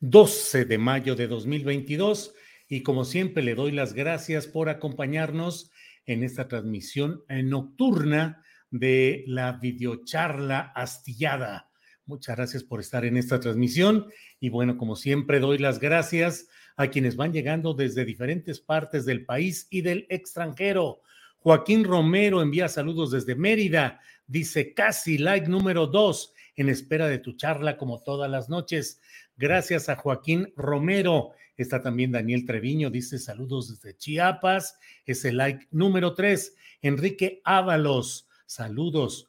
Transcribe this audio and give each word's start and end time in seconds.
12 0.00 0.64
de 0.64 0.78
mayo 0.78 1.14
de 1.14 1.28
2022 1.28 2.34
y 2.68 2.82
como 2.82 3.04
siempre 3.04 3.42
le 3.42 3.54
doy 3.54 3.70
las 3.70 3.92
gracias 3.92 4.46
por 4.46 4.70
acompañarnos 4.70 5.70
en 6.06 6.22
esta 6.22 6.48
transmisión 6.48 7.22
nocturna 7.28 8.42
de 8.70 9.24
la 9.26 9.52
videocharla 9.52 10.72
astillada. 10.74 11.68
Muchas 12.06 12.34
gracias 12.34 12.64
por 12.64 12.80
estar 12.80 13.04
en 13.04 13.18
esta 13.18 13.40
transmisión 13.40 14.06
y 14.40 14.48
bueno, 14.48 14.78
como 14.78 14.96
siempre 14.96 15.38
doy 15.38 15.58
las 15.58 15.80
gracias 15.80 16.48
a 16.76 16.88
quienes 16.88 17.16
van 17.16 17.34
llegando 17.34 17.74
desde 17.74 18.06
diferentes 18.06 18.58
partes 18.58 19.04
del 19.04 19.26
país 19.26 19.66
y 19.68 19.82
del 19.82 20.06
extranjero. 20.08 21.02
Joaquín 21.40 21.84
Romero 21.84 22.40
envía 22.40 22.68
saludos 22.68 23.10
desde 23.10 23.34
Mérida, 23.34 24.00
dice 24.26 24.72
casi 24.72 25.18
like 25.18 25.46
número 25.46 25.86
dos 25.86 26.32
en 26.56 26.68
espera 26.68 27.08
de 27.08 27.18
tu 27.18 27.32
charla 27.36 27.76
como 27.76 28.02
todas 28.02 28.30
las 28.30 28.48
noches. 28.48 29.00
Gracias 29.40 29.88
a 29.88 29.96
Joaquín 29.96 30.52
Romero. 30.54 31.30
Está 31.56 31.80
también 31.80 32.12
Daniel 32.12 32.44
Treviño, 32.44 32.90
dice 32.90 33.18
saludos 33.18 33.70
desde 33.70 33.96
Chiapas. 33.96 34.78
Es 35.06 35.24
el 35.24 35.38
like 35.38 35.66
número 35.70 36.12
tres. 36.12 36.56
Enrique 36.82 37.40
Ábalos, 37.42 38.28
saludos. 38.44 39.28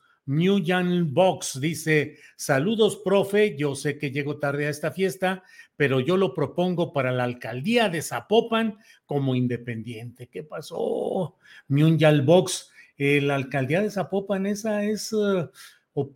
Jan 0.65 1.13
Box 1.13 1.61
dice: 1.61 2.17
Saludos, 2.35 2.97
profe. 3.05 3.55
Yo 3.55 3.73
sé 3.73 3.97
que 3.97 4.11
llego 4.11 4.37
tarde 4.37 4.67
a 4.67 4.69
esta 4.69 4.91
fiesta, 4.91 5.43
pero 5.77 6.01
yo 6.01 6.17
lo 6.17 6.33
propongo 6.33 6.91
para 6.91 7.13
la 7.13 7.23
alcaldía 7.23 7.87
de 7.87 8.01
Zapopan 8.01 8.79
como 9.05 9.33
independiente. 9.33 10.27
¿Qué 10.27 10.43
pasó? 10.43 11.37
Jan 11.69 12.25
Box, 12.25 12.69
eh, 12.97 13.21
la 13.21 13.35
alcaldía 13.35 13.81
de 13.81 13.89
Zapopan, 13.89 14.45
esa 14.45 14.83
es 14.83 15.13
uh, 15.13 15.49
o 15.93 16.11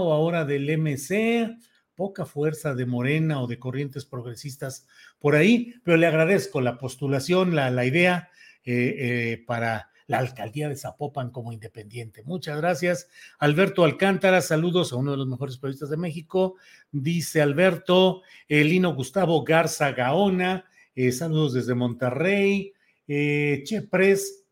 o 0.00 0.12
ahora 0.12 0.44
del 0.44 0.68
MC 0.76 1.56
poca 1.94 2.26
fuerza 2.26 2.74
de 2.74 2.86
Morena 2.86 3.40
o 3.40 3.46
de 3.46 3.58
corrientes 3.58 4.04
progresistas 4.04 4.86
por 5.18 5.34
ahí, 5.34 5.74
pero 5.84 5.96
le 5.96 6.06
agradezco 6.06 6.60
la 6.60 6.78
postulación, 6.78 7.54
la, 7.54 7.70
la 7.70 7.84
idea 7.84 8.30
eh, 8.64 8.94
eh, 8.98 9.44
para 9.46 9.90
la 10.06 10.18
alcaldía 10.18 10.68
de 10.68 10.76
Zapopan 10.76 11.30
como 11.30 11.52
independiente. 11.52 12.22
Muchas 12.24 12.58
gracias. 12.58 13.08
Alberto 13.38 13.84
Alcántara, 13.84 14.42
saludos 14.42 14.92
a 14.92 14.96
uno 14.96 15.12
de 15.12 15.16
los 15.16 15.26
mejores 15.26 15.56
periodistas 15.56 15.90
de 15.90 15.96
México. 15.96 16.56
Dice 16.92 17.40
Alberto, 17.40 18.22
Elino 18.48 18.94
Gustavo 18.94 19.42
Garza 19.44 19.92
Gaona, 19.92 20.66
eh, 20.94 21.12
saludos 21.12 21.54
desde 21.54 21.74
Monterrey. 21.74 22.72
Chepres, 23.06 24.44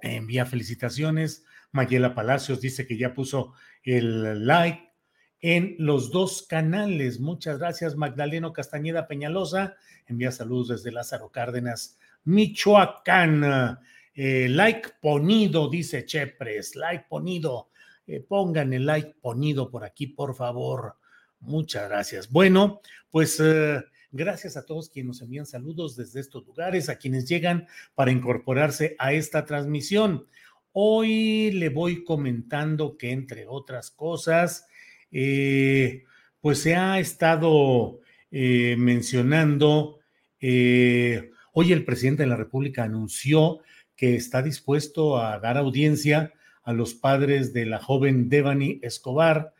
envía 0.00 0.46
felicitaciones. 0.46 1.44
Mayela 1.72 2.14
Palacios 2.14 2.60
dice 2.60 2.86
que 2.86 2.96
ya 2.96 3.14
puso 3.14 3.52
el 3.82 4.46
like 4.46 4.87
en 5.40 5.76
los 5.78 6.10
dos 6.10 6.42
canales. 6.42 7.20
Muchas 7.20 7.58
gracias, 7.58 7.96
Magdaleno 7.96 8.52
Castañeda 8.52 9.06
Peñalosa. 9.06 9.76
Envía 10.06 10.32
saludos 10.32 10.68
desde 10.68 10.92
Lázaro 10.92 11.30
Cárdenas, 11.30 11.98
Michoacán. 12.24 13.78
Eh, 14.14 14.48
like 14.48 14.88
ponido, 15.00 15.68
dice 15.68 16.04
Chepres. 16.04 16.74
Like 16.74 17.06
ponido. 17.08 17.70
Eh, 18.06 18.20
pongan 18.20 18.72
el 18.72 18.86
like 18.86 19.14
ponido 19.20 19.70
por 19.70 19.84
aquí, 19.84 20.08
por 20.08 20.34
favor. 20.34 20.96
Muchas 21.40 21.88
gracias. 21.88 22.30
Bueno, 22.30 22.80
pues 23.10 23.38
eh, 23.38 23.80
gracias 24.10 24.56
a 24.56 24.64
todos 24.64 24.88
quienes 24.88 25.08
nos 25.08 25.22
envían 25.22 25.46
saludos 25.46 25.94
desde 25.94 26.20
estos 26.20 26.44
lugares, 26.46 26.88
a 26.88 26.96
quienes 26.96 27.28
llegan 27.28 27.68
para 27.94 28.10
incorporarse 28.10 28.96
a 28.98 29.12
esta 29.12 29.44
transmisión. 29.44 30.26
Hoy 30.72 31.50
le 31.52 31.68
voy 31.68 32.04
comentando 32.04 32.96
que, 32.96 33.10
entre 33.10 33.46
otras 33.46 33.90
cosas, 33.90 34.67
eh, 35.10 36.04
pues 36.40 36.60
se 36.60 36.76
ha 36.76 36.98
estado 36.98 38.00
eh, 38.30 38.76
mencionando, 38.78 39.98
eh, 40.40 41.30
hoy 41.52 41.72
el 41.72 41.84
presidente 41.84 42.22
de 42.22 42.28
la 42.28 42.36
República 42.36 42.84
anunció 42.84 43.60
que 43.96 44.14
está 44.14 44.42
dispuesto 44.42 45.20
a 45.20 45.38
dar 45.40 45.56
audiencia 45.56 46.32
a 46.62 46.72
los 46.72 46.94
padres 46.94 47.52
de 47.52 47.66
la 47.66 47.78
joven 47.78 48.28
Devani 48.28 48.78
Escobar, 48.82 49.54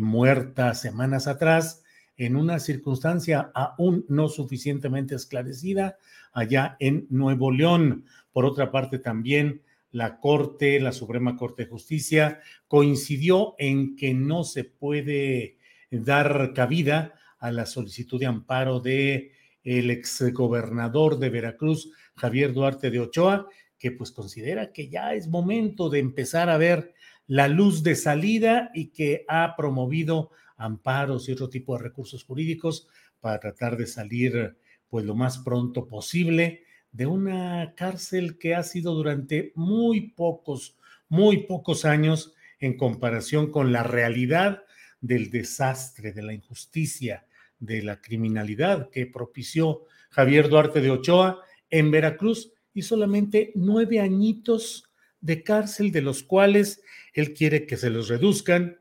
muerta 0.00 0.74
semanas 0.74 1.26
atrás, 1.26 1.82
en 2.18 2.36
una 2.36 2.58
circunstancia 2.58 3.50
aún 3.54 4.04
no 4.08 4.28
suficientemente 4.28 5.14
esclarecida 5.14 5.96
allá 6.32 6.76
en 6.78 7.06
Nuevo 7.08 7.50
León. 7.50 8.04
Por 8.32 8.44
otra 8.44 8.70
parte, 8.70 8.98
también 8.98 9.62
la 9.90 10.20
Corte, 10.20 10.80
la 10.80 10.92
Suprema 10.92 11.36
Corte 11.36 11.64
de 11.64 11.70
Justicia, 11.70 12.40
coincidió 12.66 13.54
en 13.58 13.96
que 13.96 14.14
no 14.14 14.44
se 14.44 14.64
puede 14.64 15.58
dar 15.90 16.52
cabida 16.54 17.14
a 17.38 17.50
la 17.50 17.66
solicitud 17.66 18.20
de 18.20 18.26
amparo 18.26 18.80
de 18.80 19.32
el 19.64 19.90
exgobernador 19.90 21.18
de 21.18 21.30
Veracruz, 21.30 21.90
Javier 22.16 22.52
Duarte 22.52 22.90
de 22.90 23.00
Ochoa, 23.00 23.48
que 23.78 23.92
pues 23.92 24.10
considera 24.10 24.72
que 24.72 24.88
ya 24.88 25.14
es 25.14 25.28
momento 25.28 25.88
de 25.88 26.00
empezar 26.00 26.50
a 26.50 26.58
ver 26.58 26.94
la 27.26 27.48
luz 27.48 27.82
de 27.82 27.94
salida 27.94 28.70
y 28.74 28.88
que 28.88 29.24
ha 29.28 29.54
promovido 29.56 30.30
amparos 30.56 31.28
y 31.28 31.32
otro 31.32 31.48
tipo 31.48 31.76
de 31.76 31.84
recursos 31.84 32.24
jurídicos 32.24 32.88
para 33.20 33.38
tratar 33.38 33.76
de 33.76 33.86
salir 33.86 34.56
pues 34.88 35.04
lo 35.04 35.14
más 35.14 35.38
pronto 35.38 35.86
posible 35.86 36.64
de 36.92 37.06
una 37.06 37.74
cárcel 37.76 38.38
que 38.38 38.54
ha 38.54 38.62
sido 38.62 38.94
durante 38.94 39.52
muy 39.54 40.10
pocos, 40.10 40.76
muy 41.08 41.46
pocos 41.46 41.84
años 41.84 42.34
en 42.60 42.76
comparación 42.76 43.50
con 43.50 43.72
la 43.72 43.82
realidad 43.82 44.64
del 45.00 45.30
desastre, 45.30 46.12
de 46.12 46.22
la 46.22 46.34
injusticia, 46.34 47.26
de 47.58 47.82
la 47.82 48.00
criminalidad 48.00 48.90
que 48.90 49.06
propició 49.06 49.84
Javier 50.10 50.48
Duarte 50.48 50.80
de 50.80 50.90
Ochoa 50.90 51.42
en 51.70 51.90
Veracruz 51.90 52.52
y 52.72 52.82
solamente 52.82 53.52
nueve 53.54 54.00
añitos 54.00 54.84
de 55.20 55.42
cárcel, 55.42 55.92
de 55.92 56.02
los 56.02 56.22
cuales 56.22 56.82
él 57.12 57.34
quiere 57.34 57.66
que 57.66 57.76
se 57.76 57.90
los 57.90 58.08
reduzcan 58.08 58.80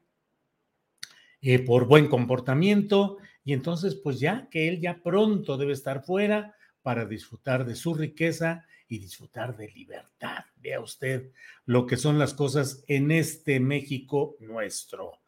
eh, 1.42 1.60
por 1.60 1.88
buen 1.88 2.07
comportamiento 2.07 3.18
y 3.44 3.53
entonces 3.53 3.95
pues 3.95 4.19
ya 4.19 4.50
que 4.50 4.68
él 4.68 4.81
ya 4.81 5.01
pronto 5.01 5.57
debe 5.57 5.74
estar 5.74 6.03
fuera 6.03 6.56
para 6.88 7.06
disfrutar 7.06 7.66
de 7.66 7.75
su 7.75 7.94
riqueza 7.94 8.66
y 8.88 9.00
disfrutar 9.00 9.57
de 9.57 9.68
libertad. 9.72 10.45
Vea 10.63 10.80
usted 10.80 11.34
lo 11.66 11.86
que 11.86 11.98
son 11.98 12.18
las 12.18 12.34
cosas 12.34 12.86
en 12.88 13.12
este 13.12 13.60
México 13.60 14.38
nuestro. 14.39 15.19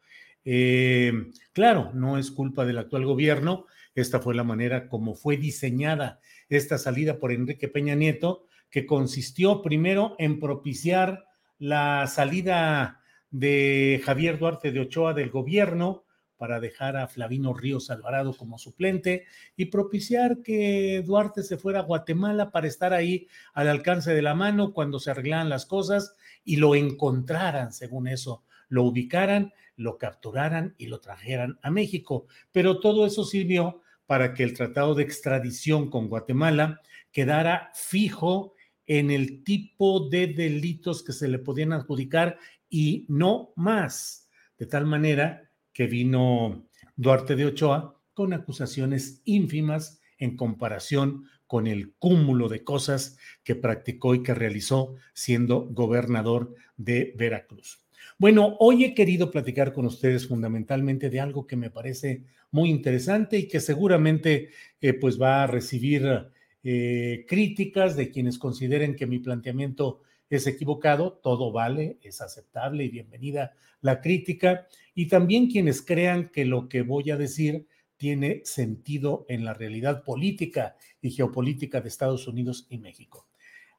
Eh, 0.42 1.12
claro, 1.52 1.90
no 1.92 2.16
es 2.16 2.30
culpa 2.30 2.64
del 2.64 2.78
actual 2.78 3.04
gobierno. 3.04 3.66
Esta 3.94 4.20
fue 4.20 4.34
la 4.34 4.42
manera 4.42 4.88
como 4.88 5.14
fue 5.14 5.36
diseñada 5.36 6.22
esta 6.48 6.78
salida 6.78 7.18
por 7.18 7.30
Enrique 7.30 7.68
Peña 7.68 7.94
Nieto, 7.94 8.46
que 8.70 8.86
consistió 8.86 9.60
primero 9.60 10.16
en 10.18 10.40
propiciar 10.40 11.26
la 11.58 12.06
salida 12.06 13.02
de 13.30 14.00
Javier 14.02 14.38
Duarte 14.38 14.72
de 14.72 14.80
Ochoa 14.80 15.12
del 15.12 15.28
gobierno 15.28 16.04
para 16.40 16.58
dejar 16.58 16.96
a 16.96 17.06
Flavino 17.06 17.52
Ríos 17.52 17.90
Alvarado 17.90 18.32
como 18.34 18.56
suplente 18.56 19.26
y 19.58 19.66
propiciar 19.66 20.40
que 20.40 21.04
Duarte 21.04 21.42
se 21.42 21.58
fuera 21.58 21.80
a 21.80 21.82
Guatemala 21.82 22.50
para 22.50 22.66
estar 22.66 22.94
ahí 22.94 23.28
al 23.52 23.68
alcance 23.68 24.14
de 24.14 24.22
la 24.22 24.34
mano 24.34 24.72
cuando 24.72 24.98
se 24.98 25.10
arreglaran 25.10 25.50
las 25.50 25.66
cosas 25.66 26.14
y 26.42 26.56
lo 26.56 26.74
encontraran, 26.74 27.74
según 27.74 28.08
eso, 28.08 28.42
lo 28.70 28.84
ubicaran, 28.84 29.52
lo 29.76 29.98
capturaran 29.98 30.74
y 30.78 30.86
lo 30.86 31.00
trajeran 31.00 31.58
a 31.60 31.70
México. 31.70 32.26
Pero 32.52 32.80
todo 32.80 33.04
eso 33.04 33.24
sirvió 33.24 33.82
para 34.06 34.32
que 34.32 34.42
el 34.42 34.54
tratado 34.54 34.94
de 34.94 35.02
extradición 35.02 35.90
con 35.90 36.08
Guatemala 36.08 36.80
quedara 37.12 37.70
fijo 37.74 38.54
en 38.86 39.10
el 39.10 39.44
tipo 39.44 40.08
de 40.08 40.28
delitos 40.28 41.04
que 41.04 41.12
se 41.12 41.28
le 41.28 41.38
podían 41.38 41.74
adjudicar 41.74 42.38
y 42.70 43.04
no 43.10 43.52
más, 43.56 44.30
de 44.56 44.64
tal 44.64 44.86
manera 44.86 45.49
que 45.72 45.86
vino 45.86 46.66
Duarte 46.96 47.36
de 47.36 47.46
Ochoa 47.46 48.00
con 48.14 48.32
acusaciones 48.32 49.22
ínfimas 49.24 50.00
en 50.18 50.36
comparación 50.36 51.24
con 51.46 51.66
el 51.66 51.94
cúmulo 51.94 52.48
de 52.48 52.62
cosas 52.62 53.18
que 53.42 53.56
practicó 53.56 54.14
y 54.14 54.22
que 54.22 54.34
realizó 54.34 54.94
siendo 55.14 55.66
gobernador 55.70 56.54
de 56.76 57.14
Veracruz. 57.16 57.84
Bueno, 58.18 58.56
hoy 58.60 58.84
he 58.84 58.94
querido 58.94 59.30
platicar 59.30 59.72
con 59.72 59.86
ustedes 59.86 60.28
fundamentalmente 60.28 61.10
de 61.10 61.20
algo 61.20 61.46
que 61.46 61.56
me 61.56 61.70
parece 61.70 62.24
muy 62.50 62.68
interesante 62.68 63.38
y 63.38 63.48
que 63.48 63.60
seguramente 63.60 64.50
eh, 64.80 64.92
pues 64.92 65.20
va 65.20 65.42
a 65.42 65.46
recibir 65.46 66.30
eh, 66.62 67.24
críticas 67.26 67.96
de 67.96 68.10
quienes 68.10 68.38
consideren 68.38 68.94
que 68.94 69.06
mi 69.06 69.18
planteamiento 69.18 70.02
es 70.30 70.46
equivocado, 70.46 71.20
todo 71.22 71.50
vale, 71.50 71.98
es 72.02 72.20
aceptable 72.20 72.84
y 72.84 72.88
bienvenida 72.88 73.52
la 73.80 74.00
crítica, 74.00 74.68
y 74.94 75.08
también 75.08 75.50
quienes 75.50 75.82
crean 75.82 76.28
que 76.28 76.44
lo 76.44 76.68
que 76.68 76.82
voy 76.82 77.10
a 77.10 77.16
decir 77.16 77.66
tiene 77.96 78.42
sentido 78.44 79.26
en 79.28 79.44
la 79.44 79.54
realidad 79.54 80.04
política 80.04 80.76
y 81.02 81.10
geopolítica 81.10 81.80
de 81.80 81.88
Estados 81.88 82.28
Unidos 82.28 82.66
y 82.70 82.78
México. 82.78 83.26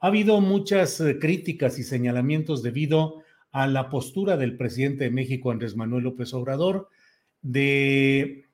Ha 0.01 0.07
habido 0.07 0.41
muchas 0.41 0.99
eh, 0.99 1.17
críticas 1.19 1.79
y 1.79 1.83
señalamientos 1.83 2.61
debido 2.61 3.23
a 3.51 3.67
la 3.67 3.89
postura 3.89 4.35
del 4.35 4.57
presidente 4.57 5.05
de 5.05 5.11
México, 5.11 5.51
Andrés 5.51 5.75
Manuel 5.75 6.03
López 6.03 6.33
Obrador, 6.33 6.89
de 7.41 8.45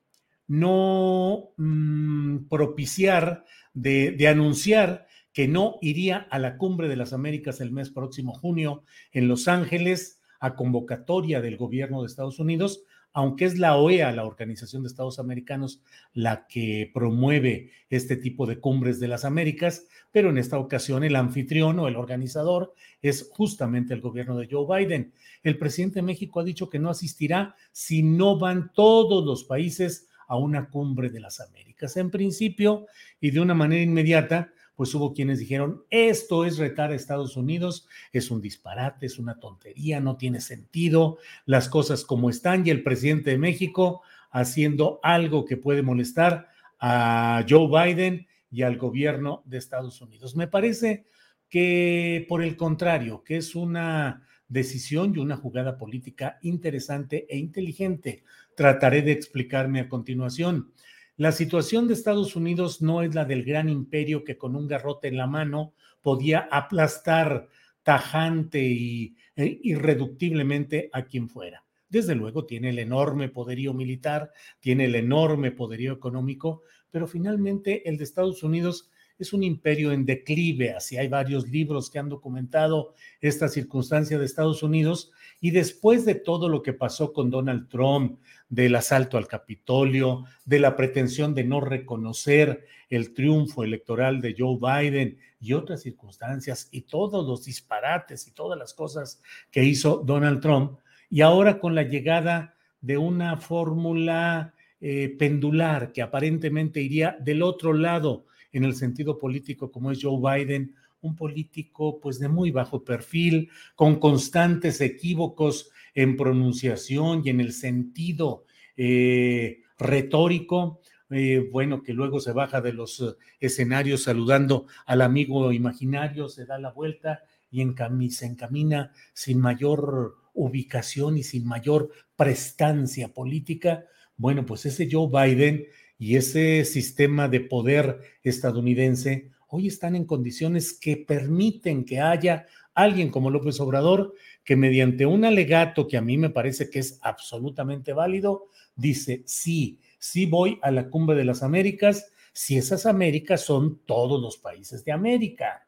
no 0.46 1.50
mm, 1.56 2.48
propiciar, 2.48 3.44
de, 3.74 4.12
de 4.12 4.28
anunciar 4.28 5.07
que 5.38 5.46
no 5.46 5.78
iría 5.80 6.26
a 6.32 6.40
la 6.40 6.56
cumbre 6.56 6.88
de 6.88 6.96
las 6.96 7.12
Américas 7.12 7.60
el 7.60 7.70
mes 7.70 7.90
próximo 7.90 8.32
junio 8.34 8.82
en 9.12 9.28
Los 9.28 9.46
Ángeles 9.46 10.20
a 10.40 10.56
convocatoria 10.56 11.40
del 11.40 11.56
gobierno 11.56 12.00
de 12.00 12.08
Estados 12.08 12.40
Unidos, 12.40 12.82
aunque 13.12 13.44
es 13.44 13.56
la 13.56 13.76
OEA, 13.76 14.10
la 14.10 14.24
Organización 14.24 14.82
de 14.82 14.88
Estados 14.88 15.20
Americanos, 15.20 15.80
la 16.12 16.48
que 16.48 16.90
promueve 16.92 17.70
este 17.88 18.16
tipo 18.16 18.46
de 18.46 18.58
cumbres 18.58 18.98
de 18.98 19.06
las 19.06 19.24
Américas, 19.24 19.86
pero 20.10 20.30
en 20.30 20.38
esta 20.38 20.58
ocasión 20.58 21.04
el 21.04 21.14
anfitrión 21.14 21.78
o 21.78 21.86
el 21.86 21.94
organizador 21.94 22.74
es 23.00 23.28
justamente 23.30 23.94
el 23.94 24.00
gobierno 24.00 24.36
de 24.38 24.48
Joe 24.50 24.66
Biden. 24.66 25.12
El 25.44 25.56
presidente 25.56 26.00
de 26.00 26.02
México 26.02 26.40
ha 26.40 26.44
dicho 26.44 26.68
que 26.68 26.80
no 26.80 26.90
asistirá 26.90 27.54
si 27.70 28.02
no 28.02 28.40
van 28.40 28.72
todos 28.72 29.24
los 29.24 29.44
países 29.44 30.08
a 30.26 30.36
una 30.36 30.68
cumbre 30.68 31.10
de 31.10 31.20
las 31.20 31.38
Américas. 31.38 31.96
En 31.96 32.10
principio 32.10 32.86
y 33.20 33.30
de 33.30 33.38
una 33.38 33.54
manera 33.54 33.84
inmediata, 33.84 34.52
pues 34.78 34.94
hubo 34.94 35.12
quienes 35.12 35.40
dijeron, 35.40 35.82
esto 35.90 36.44
es 36.44 36.56
retar 36.56 36.92
a 36.92 36.94
Estados 36.94 37.36
Unidos, 37.36 37.88
es 38.12 38.30
un 38.30 38.40
disparate, 38.40 39.06
es 39.06 39.18
una 39.18 39.40
tontería, 39.40 39.98
no 39.98 40.16
tiene 40.16 40.40
sentido, 40.40 41.18
las 41.46 41.68
cosas 41.68 42.04
como 42.04 42.30
están 42.30 42.64
y 42.64 42.70
el 42.70 42.84
presidente 42.84 43.30
de 43.30 43.38
México 43.38 44.02
haciendo 44.30 45.00
algo 45.02 45.44
que 45.44 45.56
puede 45.56 45.82
molestar 45.82 46.46
a 46.78 47.44
Joe 47.48 47.66
Biden 47.66 48.28
y 48.52 48.62
al 48.62 48.76
gobierno 48.76 49.42
de 49.46 49.58
Estados 49.58 50.00
Unidos. 50.00 50.36
Me 50.36 50.46
parece 50.46 51.06
que 51.48 52.24
por 52.28 52.44
el 52.44 52.56
contrario, 52.56 53.24
que 53.24 53.38
es 53.38 53.56
una 53.56 54.28
decisión 54.46 55.12
y 55.12 55.18
una 55.18 55.36
jugada 55.36 55.76
política 55.76 56.38
interesante 56.42 57.26
e 57.28 57.36
inteligente. 57.36 58.22
Trataré 58.54 59.02
de 59.02 59.10
explicarme 59.10 59.80
a 59.80 59.88
continuación. 59.88 60.70
La 61.18 61.32
situación 61.32 61.88
de 61.88 61.94
Estados 61.94 62.36
Unidos 62.36 62.80
no 62.80 63.02
es 63.02 63.12
la 63.12 63.24
del 63.24 63.42
gran 63.42 63.68
imperio 63.68 64.22
que 64.22 64.38
con 64.38 64.54
un 64.54 64.68
garrote 64.68 65.08
en 65.08 65.16
la 65.16 65.26
mano 65.26 65.74
podía 66.00 66.48
aplastar 66.48 67.48
tajante 67.82 68.62
y 68.62 69.16
e 69.34 69.58
irreductiblemente 69.64 70.90
a 70.92 71.06
quien 71.06 71.28
fuera. 71.28 71.64
Desde 71.88 72.14
luego 72.14 72.46
tiene 72.46 72.70
el 72.70 72.78
enorme 72.78 73.28
poderío 73.30 73.74
militar, 73.74 74.30
tiene 74.60 74.84
el 74.84 74.94
enorme 74.94 75.50
poderío 75.50 75.92
económico, 75.92 76.62
pero 76.88 77.08
finalmente 77.08 77.88
el 77.88 77.96
de 77.96 78.04
Estados 78.04 78.44
Unidos 78.44 78.88
es 79.18 79.32
un 79.32 79.42
imperio 79.42 79.92
en 79.92 80.06
declive, 80.06 80.72
así 80.72 80.96
hay 80.96 81.08
varios 81.08 81.48
libros 81.48 81.90
que 81.90 81.98
han 81.98 82.08
documentado 82.08 82.94
esta 83.20 83.48
circunstancia 83.48 84.18
de 84.18 84.24
Estados 84.24 84.62
Unidos, 84.62 85.10
y 85.40 85.50
después 85.50 86.04
de 86.04 86.14
todo 86.14 86.48
lo 86.48 86.62
que 86.62 86.72
pasó 86.72 87.12
con 87.12 87.30
Donald 87.30 87.68
Trump, 87.68 88.20
del 88.48 88.74
asalto 88.76 89.18
al 89.18 89.28
Capitolio, 89.28 90.24
de 90.44 90.58
la 90.58 90.76
pretensión 90.76 91.34
de 91.34 91.44
no 91.44 91.60
reconocer 91.60 92.66
el 92.88 93.12
triunfo 93.12 93.62
electoral 93.62 94.20
de 94.20 94.34
Joe 94.38 94.58
Biden 94.58 95.18
y 95.40 95.52
otras 95.52 95.82
circunstancias, 95.82 96.68
y 96.70 96.82
todos 96.82 97.26
los 97.26 97.44
disparates 97.44 98.26
y 98.26 98.32
todas 98.32 98.58
las 98.58 98.72
cosas 98.72 99.20
que 99.50 99.64
hizo 99.64 100.02
Donald 100.04 100.40
Trump, 100.40 100.78
y 101.10 101.22
ahora 101.22 101.58
con 101.58 101.74
la 101.74 101.82
llegada 101.82 102.54
de 102.80 102.98
una 102.98 103.36
fórmula 103.36 104.54
eh, 104.80 105.16
pendular 105.18 105.90
que 105.92 106.02
aparentemente 106.02 106.80
iría 106.80 107.16
del 107.20 107.42
otro 107.42 107.72
lado 107.72 108.26
en 108.52 108.64
el 108.64 108.74
sentido 108.74 109.18
político 109.18 109.70
como 109.70 109.90
es 109.90 109.98
Joe 110.02 110.18
Biden, 110.20 110.74
un 111.00 111.14
político 111.14 112.00
pues 112.00 112.18
de 112.18 112.28
muy 112.28 112.50
bajo 112.50 112.84
perfil, 112.84 113.50
con 113.74 113.98
constantes 114.00 114.80
equívocos 114.80 115.70
en 115.94 116.16
pronunciación 116.16 117.22
y 117.24 117.30
en 117.30 117.40
el 117.40 117.52
sentido 117.52 118.44
eh, 118.76 119.62
retórico, 119.78 120.80
eh, 121.10 121.48
bueno, 121.50 121.82
que 121.82 121.94
luego 121.94 122.20
se 122.20 122.32
baja 122.32 122.60
de 122.60 122.72
los 122.72 123.00
eh, 123.00 123.14
escenarios 123.40 124.02
saludando 124.02 124.66
al 124.86 125.02
amigo 125.02 125.52
imaginario, 125.52 126.28
se 126.28 126.46
da 126.46 126.58
la 126.58 126.72
vuelta 126.72 127.22
y 127.50 127.64
se 128.10 128.26
encamina 128.26 128.92
sin 129.14 129.40
mayor 129.40 130.16
ubicación 130.34 131.16
y 131.16 131.22
sin 131.22 131.46
mayor 131.46 131.90
prestancia 132.14 133.12
política. 133.12 133.86
Bueno, 134.16 134.44
pues 134.44 134.66
ese 134.66 134.88
Joe 134.90 135.08
Biden 135.08 135.66
y 135.98 136.16
ese 136.16 136.64
sistema 136.64 137.28
de 137.28 137.40
poder 137.40 138.00
estadounidense 138.22 139.32
hoy 139.48 139.66
están 139.66 139.96
en 139.96 140.04
condiciones 140.04 140.78
que 140.78 140.96
permiten 140.96 141.84
que 141.84 142.00
haya 142.00 142.46
alguien 142.74 143.10
como 143.10 143.30
López 143.30 143.58
Obrador 143.60 144.14
que 144.44 144.54
mediante 144.54 145.04
un 145.04 145.24
alegato 145.24 145.88
que 145.88 145.96
a 145.96 146.00
mí 146.00 146.16
me 146.16 146.30
parece 146.30 146.70
que 146.70 146.78
es 146.78 146.98
absolutamente 147.02 147.92
válido, 147.92 148.46
dice, 148.76 149.22
sí, 149.26 149.80
sí 149.98 150.26
voy 150.26 150.58
a 150.62 150.70
la 150.70 150.88
cumbre 150.88 151.16
de 151.16 151.24
las 151.24 151.42
Américas, 151.42 152.12
si 152.32 152.56
esas 152.56 152.86
Américas 152.86 153.40
son 153.40 153.80
todos 153.84 154.22
los 154.22 154.38
países 154.38 154.84
de 154.84 154.92
América. 154.92 155.66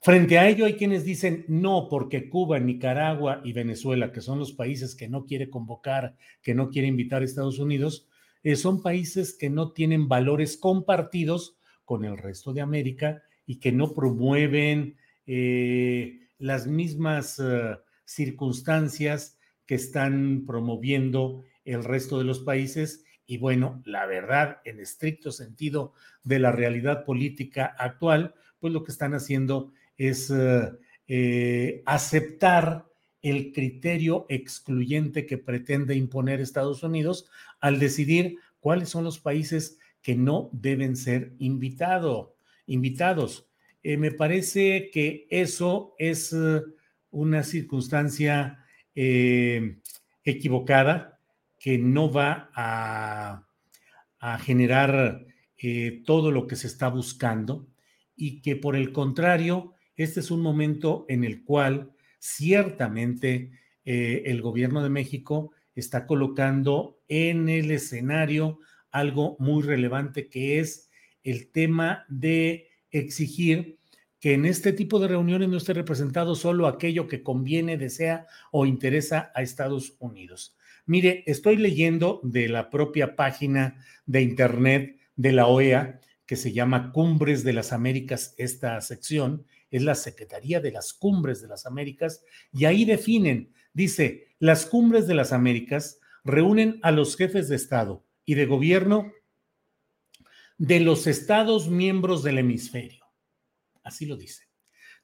Frente 0.00 0.38
a 0.38 0.48
ello 0.48 0.64
hay 0.64 0.74
quienes 0.74 1.04
dicen 1.04 1.44
no, 1.48 1.86
porque 1.90 2.30
Cuba, 2.30 2.58
Nicaragua 2.58 3.42
y 3.44 3.52
Venezuela, 3.52 4.12
que 4.12 4.22
son 4.22 4.38
los 4.38 4.52
países 4.52 4.94
que 4.94 5.08
no 5.08 5.26
quiere 5.26 5.50
convocar, 5.50 6.16
que 6.40 6.54
no 6.54 6.70
quiere 6.70 6.88
invitar 6.88 7.20
a 7.20 7.26
Estados 7.26 7.58
Unidos, 7.58 8.08
eh, 8.42 8.56
son 8.56 8.82
países 8.82 9.34
que 9.34 9.50
no 9.50 9.72
tienen 9.72 10.08
valores 10.08 10.56
compartidos 10.56 11.56
con 11.84 12.04
el 12.04 12.16
resto 12.16 12.52
de 12.52 12.62
América 12.62 13.22
y 13.46 13.58
que 13.58 13.72
no 13.72 13.92
promueven 13.94 14.96
eh, 15.26 16.28
las 16.38 16.66
mismas 16.66 17.38
eh, 17.38 17.76
circunstancias 18.04 19.38
que 19.66 19.74
están 19.74 20.44
promoviendo 20.46 21.44
el 21.64 21.84
resto 21.84 22.18
de 22.18 22.24
los 22.24 22.40
países. 22.40 23.04
Y 23.26 23.38
bueno, 23.38 23.82
la 23.84 24.06
verdad, 24.06 24.58
en 24.64 24.80
estricto 24.80 25.30
sentido 25.32 25.92
de 26.24 26.38
la 26.38 26.50
realidad 26.50 27.04
política 27.04 27.66
actual, 27.78 28.34
pues 28.58 28.72
lo 28.72 28.82
que 28.82 28.92
están 28.92 29.14
haciendo 29.14 29.72
es 29.96 30.32
aceptar 31.86 32.86
el 33.22 33.52
criterio 33.52 34.26
excluyente 34.28 35.26
que 35.26 35.38
pretende 35.38 35.94
imponer 35.94 36.40
Estados 36.40 36.82
Unidos 36.82 37.28
al 37.60 37.78
decidir 37.78 38.38
cuáles 38.60 38.88
son 38.88 39.04
los 39.04 39.18
países 39.18 39.78
que 40.02 40.14
no 40.14 40.50
deben 40.52 40.96
ser 40.96 41.34
invitado, 41.38 42.36
invitados. 42.66 43.48
Eh, 43.82 43.96
me 43.96 44.10
parece 44.10 44.90
que 44.92 45.26
eso 45.30 45.94
es 45.98 46.32
eh, 46.32 46.62
una 47.10 47.42
circunstancia 47.42 48.64
eh, 48.94 49.78
equivocada 50.24 51.18
que 51.58 51.78
no 51.78 52.10
va 52.10 52.50
a, 52.54 53.46
generar 54.40 55.24
todo 56.04 56.30
lo 56.30 56.46
que 56.46 56.54
se 56.54 56.66
está 56.66 56.88
buscando 56.88 57.66
y 58.16 58.42
que 58.42 58.54
por 58.54 58.76
el 58.76 58.92
contrario, 58.92 59.72
este 59.96 60.20
es 60.20 60.30
un 60.30 60.42
momento 60.42 61.06
en 61.08 61.24
el 61.24 61.42
cual 61.42 61.92
ciertamente 62.18 63.50
el 63.82 64.42
gobierno 64.42 64.82
de 64.82 64.90
México 64.90 65.52
está 65.74 66.06
colocando 66.06 66.99
en 67.10 67.50
el 67.50 67.70
escenario 67.72 68.60
algo 68.90 69.36
muy 69.38 69.62
relevante 69.62 70.28
que 70.28 70.60
es 70.60 70.88
el 71.22 71.50
tema 71.50 72.06
de 72.08 72.68
exigir 72.90 73.78
que 74.20 74.34
en 74.34 74.44
este 74.44 74.72
tipo 74.72 74.98
de 75.00 75.08
reuniones 75.08 75.48
no 75.48 75.56
esté 75.56 75.72
representado 75.72 76.34
solo 76.34 76.66
aquello 76.66 77.08
que 77.08 77.22
conviene, 77.22 77.78
desea 77.78 78.26
o 78.52 78.66
interesa 78.66 79.32
a 79.34 79.42
Estados 79.42 79.96
Unidos. 79.98 80.56
Mire, 80.86 81.24
estoy 81.26 81.56
leyendo 81.56 82.20
de 82.22 82.48
la 82.48 82.68
propia 82.68 83.16
página 83.16 83.84
de 84.06 84.22
Internet 84.22 84.98
de 85.16 85.32
la 85.32 85.46
OEA, 85.46 86.00
que 86.26 86.36
se 86.36 86.52
llama 86.52 86.92
Cumbres 86.92 87.44
de 87.44 87.54
las 87.54 87.72
Américas, 87.72 88.34
esta 88.38 88.80
sección, 88.82 89.46
es 89.70 89.82
la 89.82 89.94
Secretaría 89.94 90.60
de 90.60 90.72
las 90.72 90.92
Cumbres 90.92 91.40
de 91.40 91.48
las 91.48 91.64
Américas, 91.64 92.22
y 92.52 92.66
ahí 92.66 92.84
definen, 92.84 93.52
dice, 93.72 94.28
las 94.38 94.66
Cumbres 94.66 95.06
de 95.06 95.14
las 95.14 95.32
Américas 95.32 95.99
reúnen 96.24 96.78
a 96.82 96.90
los 96.90 97.16
jefes 97.16 97.48
de 97.48 97.56
Estado 97.56 98.04
y 98.24 98.34
de 98.34 98.46
gobierno 98.46 99.12
de 100.58 100.80
los 100.80 101.06
Estados 101.06 101.68
miembros 101.68 102.22
del 102.22 102.38
hemisferio. 102.38 103.04
Así 103.82 104.06
lo 104.06 104.16
dice. 104.16 104.44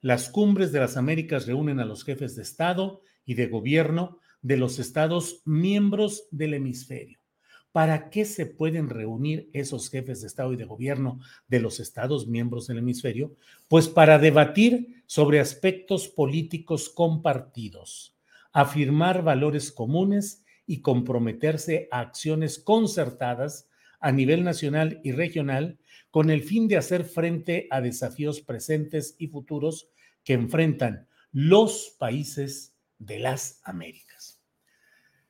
Las 0.01 0.29
Cumbres 0.29 0.71
de 0.73 0.81
las 0.81 0.97
Américas 0.97 1.47
reúnen 1.47 1.81
a 1.81 1.85
los 1.85 2.05
jefes 2.05 2.37
de 2.37 2.43
Estado 2.43 3.03
y 3.25 3.35
de 3.35 3.47
gobierno 3.47 4.21
de 4.43 4.57
los 4.57 4.79
Estados 4.79 5.43
miembros 5.45 6.29
del 6.31 6.55
hemisferio. 6.55 7.19
¿Para 7.73 8.09
qué 8.09 8.25
se 8.25 8.47
pueden 8.47 8.89
reunir 8.89 9.51
esos 9.53 9.91
jefes 9.91 10.21
de 10.21 10.29
Estado 10.29 10.53
y 10.53 10.57
de 10.57 10.65
gobierno 10.65 11.21
de 11.49 11.61
los 11.61 11.81
Estados 11.81 12.27
miembros 12.27 12.69
del 12.69 12.79
hemisferio? 12.79 13.35
Pues 13.69 13.89
para 13.89 14.19
debatir 14.19 15.03
sobre 15.07 15.41
aspectos 15.41 16.09
políticos 16.09 16.89
compartidos, 16.89 18.17
afirmar 18.53 19.23
valores 19.23 19.73
comunes 19.73 20.46
y 20.67 20.81
comprometerse 20.81 21.89
a 21.91 22.01
acciones 22.01 22.59
concertadas 22.59 23.69
a 24.01 24.13
nivel 24.13 24.45
nacional 24.45 25.01
y 25.05 25.13
regional 25.13 25.79
con 26.11 26.31
el 26.31 26.43
fin 26.43 26.69
de 26.69 26.77
hacer 26.77 27.05
frente 27.05 27.67
a 27.71 27.81
desafíos 27.81 28.41
presentes 28.41 29.17
y 29.19 29.29
futuros 29.29 29.89
que 30.25 30.35
enfrentan 30.35 31.07
los 31.33 31.95
países 31.99 32.75
de 32.99 33.19
las 33.19 33.61
Américas. 33.65 34.41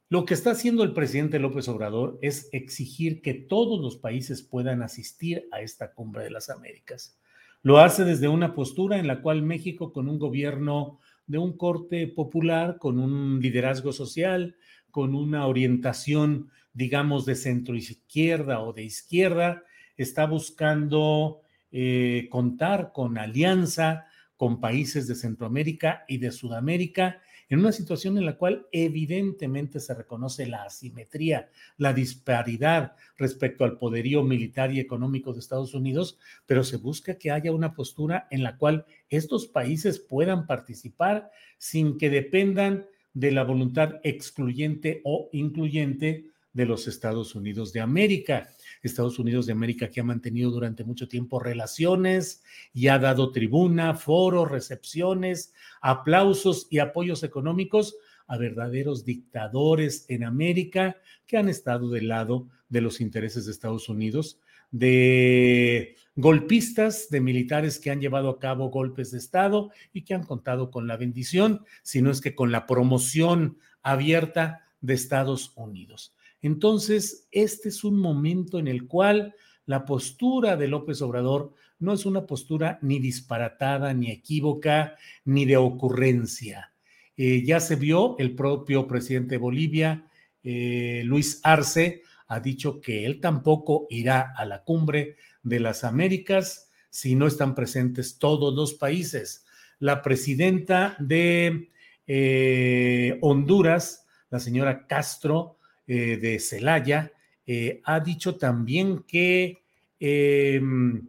Lo 0.09 0.25
que 0.25 0.35
está 0.35 0.52
haciendo 0.52 0.85
el 0.85 0.93
presidente 0.93 1.40
López 1.40 1.69
Obrador 1.69 2.19
es 2.23 2.49
exigir 2.52 3.23
que 3.23 3.35
todos 3.35 3.81
los 3.81 3.97
países 3.97 4.40
puedan 4.40 4.83
asistir 4.83 5.49
a 5.50 5.61
esta 5.61 5.93
cumbre 5.95 6.23
de 6.23 6.31
las 6.31 6.49
Américas. 6.49 7.19
Lo 7.62 7.78
hace 7.78 8.05
desde 8.05 8.28
una 8.28 8.55
postura 8.55 8.99
en 8.99 9.09
la 9.09 9.21
cual 9.21 9.43
México, 9.43 9.93
con 9.93 10.09
un 10.09 10.21
gobierno 10.21 11.00
de 11.26 11.38
un 11.38 11.57
corte 11.57 12.07
popular, 12.07 12.78
con 12.78 13.00
un 13.00 13.40
liderazgo 13.40 13.93
social, 13.93 14.55
con 14.97 15.15
una 15.15 15.47
orientación, 15.47 16.49
digamos, 16.73 17.26
de 17.26 17.35
centro 17.35 17.75
izquierda 17.75 18.62
o 18.62 18.73
de 18.73 18.83
izquierda, 18.83 19.62
está 19.99 20.25
buscando 20.25 21.43
eh, 21.71 22.29
contar 22.31 22.93
con 22.95 23.19
alianza 23.19 24.07
con 24.38 24.59
países 24.59 25.07
de 25.07 25.15
Centroamérica 25.15 26.07
y 26.09 26.17
de 26.17 26.33
Sudamérica 26.33 27.21
en 27.50 27.59
una 27.59 27.73
situación 27.73 28.17
en 28.17 28.25
la 28.25 28.38
cual 28.38 28.69
evidentemente 28.73 29.81
se 29.81 29.93
reconoce 29.93 30.47
la 30.47 30.62
asimetría, 30.62 31.50
la 31.76 31.93
disparidad 31.93 32.97
respecto 33.19 33.65
al 33.65 33.76
poderío 33.76 34.23
militar 34.23 34.73
y 34.73 34.81
económico 34.81 35.35
de 35.35 35.41
Estados 35.41 35.75
Unidos, 35.75 36.19
pero 36.47 36.65
se 36.65 36.79
busca 36.79 37.19
que 37.19 37.31
haya 37.31 37.53
una 37.53 37.75
postura 37.75 38.29
en 38.31 38.43
la 38.43 38.57
cual 38.57 38.87
estos 39.11 39.47
países 39.47 39.99
puedan 39.99 40.47
participar 40.47 41.31
sin 41.59 41.99
que 41.99 42.09
dependan 42.09 42.87
de 43.16 43.32
la 43.32 43.44
voluntad 43.44 43.94
excluyente 44.02 45.00
o 45.02 45.30
incluyente 45.32 46.26
de 46.52 46.66
los 46.66 46.87
Estados 46.87 47.35
Unidos 47.35 47.73
de 47.73 47.80
América. 47.80 48.50
Estados 48.82 49.18
Unidos 49.18 49.46
de 49.46 49.52
América 49.52 49.88
que 49.88 50.00
ha 50.00 50.04
mantenido 50.04 50.50
durante 50.50 50.85
mucho 50.85 51.08
tiempo 51.08 51.40
relaciones 51.40 52.44
y 52.75 52.88
ha 52.88 52.99
dado 52.99 53.32
tribuna, 53.32 53.94
foros, 53.94 54.50
recepciones, 54.50 55.54
aplausos 55.80 56.66
y 56.68 56.78
apoyos 56.78 57.23
económicos 57.23 57.96
a 58.26 58.37
verdaderos 58.37 59.06
dictadores 59.06 60.04
en 60.11 60.23
América 60.23 60.99
que 61.26 61.38
han 61.38 61.49
estado 61.49 61.88
del 61.88 62.08
lado 62.08 62.50
de 62.68 62.82
los 62.82 63.00
intereses 63.00 63.46
de 63.46 63.52
Estados 63.52 63.88
Unidos, 63.88 64.40
de 64.70 65.96
golpistas, 66.14 67.08
de 67.11 67.20
militares 67.20 67.78
que 67.78 67.90
han 67.90 68.00
llevado 68.00 68.30
a 68.30 68.38
cabo 68.38 68.70
golpes 68.70 69.11
de 69.11 69.18
Estado 69.18 69.70
y 69.92 70.02
que 70.02 70.14
han 70.14 70.25
contado 70.25 70.70
con 70.70 70.87
la 70.87 70.96
bendición, 70.96 71.64
si 71.82 72.00
no 72.02 72.11
es 72.11 72.20
que 72.20 72.35
con 72.35 72.50
la 72.50 72.66
promoción 72.66 73.58
abierta 73.82 74.66
de 74.80 74.94
Estados 74.94 75.52
Unidos. 75.56 76.14
Entonces, 76.40 77.28
este 77.30 77.68
es 77.68 77.85
un 77.85 77.99
momento 77.99 78.58
en 78.58 78.68
el 78.68 78.87
cual 78.87 79.35
la 79.66 79.85
postura 79.85 80.56
de 80.56 80.68
López 80.68 81.02
Obrador 81.02 81.52
no 81.78 81.92
es 81.92 82.06
una 82.06 82.26
postura 82.26 82.78
ni 82.82 82.99
disparatada, 82.99 83.92
ni 83.92 84.11
equívoca, 84.11 84.96
ni 85.25 85.44
de 85.44 85.56
ocurrencia. 85.56 86.73
Eh, 87.16 87.42
ya 87.44 87.61
se 87.61 87.76
vio, 87.76 88.16
el 88.18 88.35
propio 88.35 88.87
presidente 88.87 89.35
de 89.35 89.38
Bolivia, 89.38 90.06
eh, 90.42 91.02
Luis 91.04 91.40
Arce, 91.42 92.02
ha 92.28 92.40
dicho 92.40 92.80
que 92.80 93.06
él 93.06 93.21
tampoco 93.21 93.87
irá 93.90 94.33
a 94.37 94.45
la 94.45 94.64
cumbre 94.64 95.16
de 95.42 95.61
las 95.61 95.85
Américas 95.85 96.71
si 96.90 97.14
no 97.14 97.26
están 97.26 97.54
presentes 97.54 98.18
todos 98.18 98.54
los 98.54 98.75
países. 98.75 99.45
La 99.78 100.02
presidenta 100.02 100.97
de 100.99 101.71
eh, 102.06 103.18
Honduras, 103.21 104.06
la 104.30 104.40
señora 104.40 104.87
Castro, 104.87 105.59
eh, 105.87 106.16
de 106.16 106.38
Celaya, 106.40 107.12
eh, 107.47 107.80
ha 107.85 108.00
dicho 108.00 108.37
también 108.37 109.04
que, 109.06 109.62
em, 110.00 111.06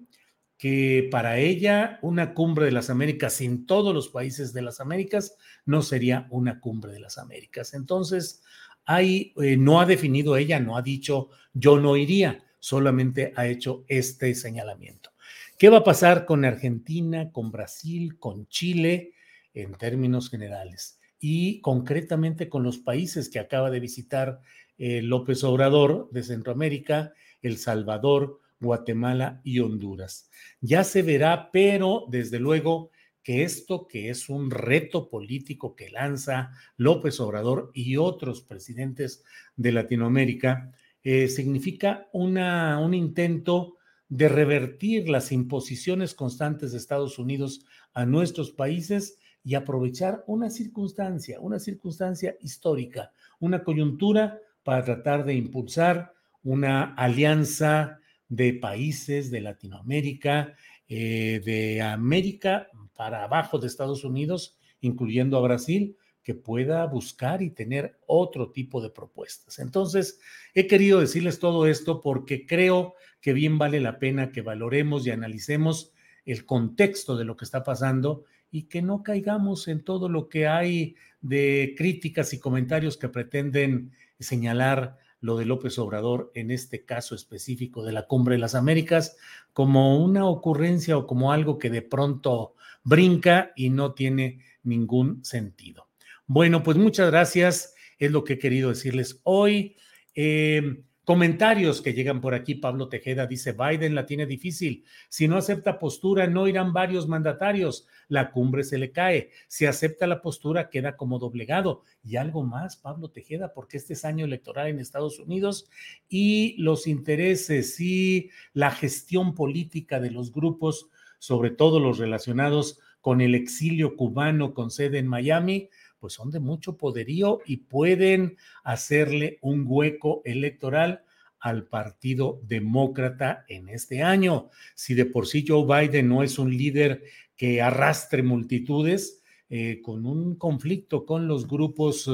que 0.57 1.07
para 1.11 1.39
ella 1.39 1.99
una 2.01 2.33
cumbre 2.33 2.65
de 2.65 2.71
las 2.71 2.89
Américas 2.89 3.33
sin 3.33 3.65
todos 3.65 3.93
los 3.93 4.09
países 4.09 4.53
de 4.53 4.61
las 4.61 4.79
Américas 4.79 5.35
no 5.65 5.81
sería 5.81 6.27
una 6.29 6.59
cumbre 6.59 6.91
de 6.91 6.99
las 6.99 7.17
Américas. 7.17 7.73
Entonces, 7.73 8.43
eh, 8.87 9.57
no 9.57 9.81
ha 9.81 9.85
definido 9.85 10.37
ella, 10.37 10.59
no 10.59 10.77
ha 10.77 10.81
dicho 10.81 11.29
yo 11.53 11.79
no 11.79 11.97
iría, 11.97 12.43
solamente 12.59 13.33
ha 13.35 13.47
hecho 13.47 13.83
este 13.87 14.33
señalamiento. 14.35 15.11
¿Qué 15.57 15.69
va 15.69 15.77
a 15.77 15.83
pasar 15.83 16.25
con 16.25 16.45
Argentina, 16.45 17.31
con 17.31 17.51
Brasil, 17.51 18.19
con 18.19 18.47
Chile 18.47 19.13
en 19.53 19.73
términos 19.73 20.29
generales? 20.29 20.99
Y 21.19 21.61
concretamente 21.61 22.47
con 22.47 22.61
los 22.61 22.77
países 22.77 23.29
que 23.29 23.39
acaba 23.39 23.71
de 23.71 23.79
visitar 23.79 24.39
eh, 24.77 25.01
López 25.01 25.43
Obrador 25.43 26.09
de 26.11 26.21
Centroamérica, 26.21 27.13
El 27.41 27.57
Salvador, 27.57 28.39
Guatemala 28.59 29.41
y 29.43 29.59
Honduras. 29.59 30.29
Ya 30.61 30.83
se 30.83 31.01
verá, 31.01 31.49
pero 31.51 32.05
desde 32.09 32.39
luego 32.39 32.91
que 33.27 33.43
esto 33.43 33.89
que 33.89 34.09
es 34.09 34.29
un 34.29 34.49
reto 34.49 35.09
político 35.09 35.75
que 35.75 35.89
lanza 35.89 36.51
López 36.77 37.19
Obrador 37.19 37.71
y 37.73 37.97
otros 37.97 38.39
presidentes 38.39 39.25
de 39.57 39.73
Latinoamérica, 39.73 40.71
eh, 41.03 41.27
significa 41.27 42.07
una, 42.13 42.79
un 42.79 42.93
intento 42.93 43.75
de 44.07 44.29
revertir 44.29 45.09
las 45.09 45.33
imposiciones 45.33 46.13
constantes 46.13 46.71
de 46.71 46.77
Estados 46.77 47.19
Unidos 47.19 47.65
a 47.93 48.05
nuestros 48.05 48.51
países 48.51 49.17
y 49.43 49.55
aprovechar 49.55 50.23
una 50.25 50.49
circunstancia, 50.49 51.41
una 51.41 51.59
circunstancia 51.59 52.37
histórica, 52.39 53.11
una 53.41 53.61
coyuntura 53.61 54.39
para 54.63 54.85
tratar 54.85 55.25
de 55.25 55.33
impulsar 55.33 56.13
una 56.43 56.93
alianza 56.93 57.99
de 58.29 58.53
países 58.53 59.31
de 59.31 59.41
Latinoamérica, 59.41 60.55
eh, 60.87 61.41
de 61.43 61.81
América 61.81 62.69
para 62.97 63.23
abajo 63.23 63.59
de 63.59 63.67
Estados 63.67 64.03
Unidos, 64.03 64.57
incluyendo 64.81 65.37
a 65.37 65.41
Brasil, 65.41 65.95
que 66.23 66.35
pueda 66.35 66.85
buscar 66.85 67.41
y 67.41 67.51
tener 67.51 67.97
otro 68.05 68.51
tipo 68.51 68.81
de 68.81 68.89
propuestas. 68.89 69.59
Entonces, 69.59 70.19
he 70.53 70.67
querido 70.67 70.99
decirles 70.99 71.39
todo 71.39 71.67
esto 71.67 72.01
porque 72.01 72.45
creo 72.45 72.95
que 73.21 73.31
bien 73.31 73.57
vale 73.57 73.79
la 73.79 73.97
pena 73.97 74.33
que 74.33 74.41
valoremos 74.41 75.07
y 75.07 75.11
analicemos 75.11 75.93
el 76.25 76.45
contexto 76.45 77.15
de 77.15 77.23
lo 77.23 77.37
que 77.37 77.45
está 77.45 77.63
pasando 77.63 78.25
y 78.51 78.63
que 78.63 78.81
no 78.81 79.03
caigamos 79.03 79.69
en 79.69 79.85
todo 79.85 80.09
lo 80.09 80.27
que 80.27 80.47
hay 80.47 80.95
de 81.21 81.73
críticas 81.77 82.33
y 82.33 82.39
comentarios 82.39 82.97
que 82.97 83.07
pretenden 83.07 83.93
señalar 84.19 84.97
lo 85.21 85.37
de 85.37 85.45
López 85.45 85.79
Obrador 85.79 86.31
en 86.35 86.51
este 86.51 86.83
caso 86.83 87.15
específico 87.15 87.83
de 87.83 87.93
la 87.93 88.05
Cumbre 88.05 88.35
de 88.35 88.39
las 88.39 88.55
Américas 88.55 89.15
como 89.53 90.03
una 90.03 90.25
ocurrencia 90.25 90.97
o 90.97 91.07
como 91.07 91.31
algo 91.31 91.57
que 91.57 91.69
de 91.69 91.81
pronto 91.81 92.53
brinca 92.87 93.51
y 93.55 93.69
no 93.69 93.93
tiene 93.93 94.39
ningún 94.63 95.23
sentido. 95.25 95.89
Bueno, 96.25 96.63
pues 96.63 96.77
muchas 96.77 97.11
gracias. 97.11 97.75
Es 97.99 98.11
lo 98.11 98.23
que 98.23 98.33
he 98.33 98.39
querido 98.39 98.69
decirles 98.69 99.19
hoy. 99.23 99.75
Eh, 100.15 100.83
Comentarios 101.07 101.81
que 101.81 101.93
llegan 101.93 102.19
por 102.19 102.33
aquí. 102.33 102.55
Pablo 102.55 102.89
Tejeda 102.89 103.27
dice, 103.27 103.53
Biden 103.53 103.95
la 103.95 104.05
tiene 104.05 104.25
difícil. 104.25 104.83
Si 105.07 105.25
no 105.29 105.37
acepta 105.37 105.79
postura, 105.79 106.27
no 106.27 106.49
irán 106.49 106.73
varios 106.73 107.07
mandatarios. 107.07 107.87
La 108.09 108.29
cumbre 108.29 108.65
se 108.65 108.77
le 108.77 108.91
cae. 108.91 109.29
Si 109.47 109.65
acepta 109.65 110.05
la 110.05 110.21
postura, 110.21 110.69
queda 110.69 110.97
como 110.97 111.17
doblegado. 111.17 111.83
Y 112.03 112.17
algo 112.17 112.43
más, 112.43 112.75
Pablo 112.75 113.09
Tejeda, 113.09 113.53
porque 113.53 113.77
este 113.77 113.93
es 113.93 114.03
año 114.03 114.25
electoral 114.25 114.67
en 114.67 114.79
Estados 114.79 115.17
Unidos 115.17 115.69
y 116.09 116.61
los 116.61 116.87
intereses 116.87 117.79
y 117.79 118.29
la 118.51 118.71
gestión 118.71 119.33
política 119.33 120.01
de 120.01 120.11
los 120.11 120.33
grupos, 120.33 120.89
sobre 121.19 121.51
todo 121.51 121.79
los 121.79 121.97
relacionados 121.97 122.79
con 123.01 123.21
el 123.21 123.35
exilio 123.35 123.95
cubano 123.95 124.53
con 124.53 124.71
sede 124.71 124.99
en 124.99 125.07
Miami, 125.07 125.69
pues 125.99 126.13
son 126.13 126.31
de 126.31 126.39
mucho 126.39 126.77
poderío 126.77 127.39
y 127.45 127.57
pueden 127.57 128.37
hacerle 128.63 129.39
un 129.41 129.65
hueco 129.67 130.21
electoral 130.25 131.03
al 131.39 131.65
Partido 131.65 132.39
Demócrata 132.43 133.45
en 133.47 133.69
este 133.69 134.03
año. 134.03 134.49
Si 134.75 134.93
de 134.93 135.05
por 135.05 135.27
sí 135.27 135.45
Joe 135.47 135.65
Biden 135.65 136.09
no 136.09 136.23
es 136.23 136.39
un 136.39 136.55
líder 136.55 137.03
que 137.35 137.61
arrastre 137.61 138.23
multitudes, 138.23 139.23
eh, 139.49 139.81
con 139.81 140.05
un 140.05 140.35
conflicto 140.35 141.05
con 141.05 141.27
los 141.27 141.47
grupos 141.47 142.09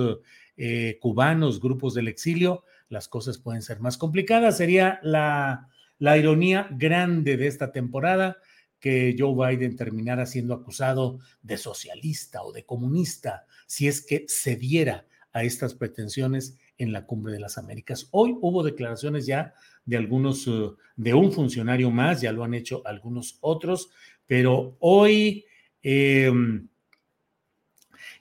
eh, 0.56 0.98
cubanos, 1.02 1.60
grupos 1.60 1.96
del 1.96 2.08
exilio, 2.08 2.64
las 2.90 3.08
cosas 3.08 3.40
pueden 3.40 3.64
ser 3.64 3.80
más 3.80 3.98
complicadas. 3.98 4.58
Sería 4.58 5.00
la, 5.02 5.70
la 5.98 6.18
ironía 6.18 6.68
grande 6.72 7.38
de 7.38 7.48
esta 7.48 7.72
temporada 7.72 8.38
que 8.84 9.16
Joe 9.18 9.56
Biden 9.56 9.78
terminara 9.78 10.26
siendo 10.26 10.54
acusado 10.54 11.20
de 11.42 11.56
socialista 11.56 12.44
o 12.44 12.52
de 12.52 12.66
comunista 12.66 13.46
si 13.66 13.88
es 13.88 14.06
que 14.06 14.26
cediera 14.28 15.06
a 15.32 15.46
estas 15.46 15.74
pretensiones 15.74 16.58
en 16.78 16.92
la 16.92 17.06
Cumbre 17.06 17.32
de 17.32 17.40
las 17.40 17.58
Américas. 17.58 18.10
Hoy 18.12 18.36
hubo 18.42 18.62
declaraciones 18.62 19.26
ya 19.26 19.54
de 19.86 19.96
algunos, 19.96 20.46
eh, 20.48 20.70
de 20.98 21.14
un 21.14 21.32
funcionario 21.32 21.92
más, 21.92 22.20
ya 22.20 22.34
lo 22.34 22.44
han 22.44 22.54
hecho 22.54 22.82
algunos 22.86 23.38
otros, 23.40 23.90
pero 24.28 24.76
hoy 24.82 25.46
em, 25.82 26.68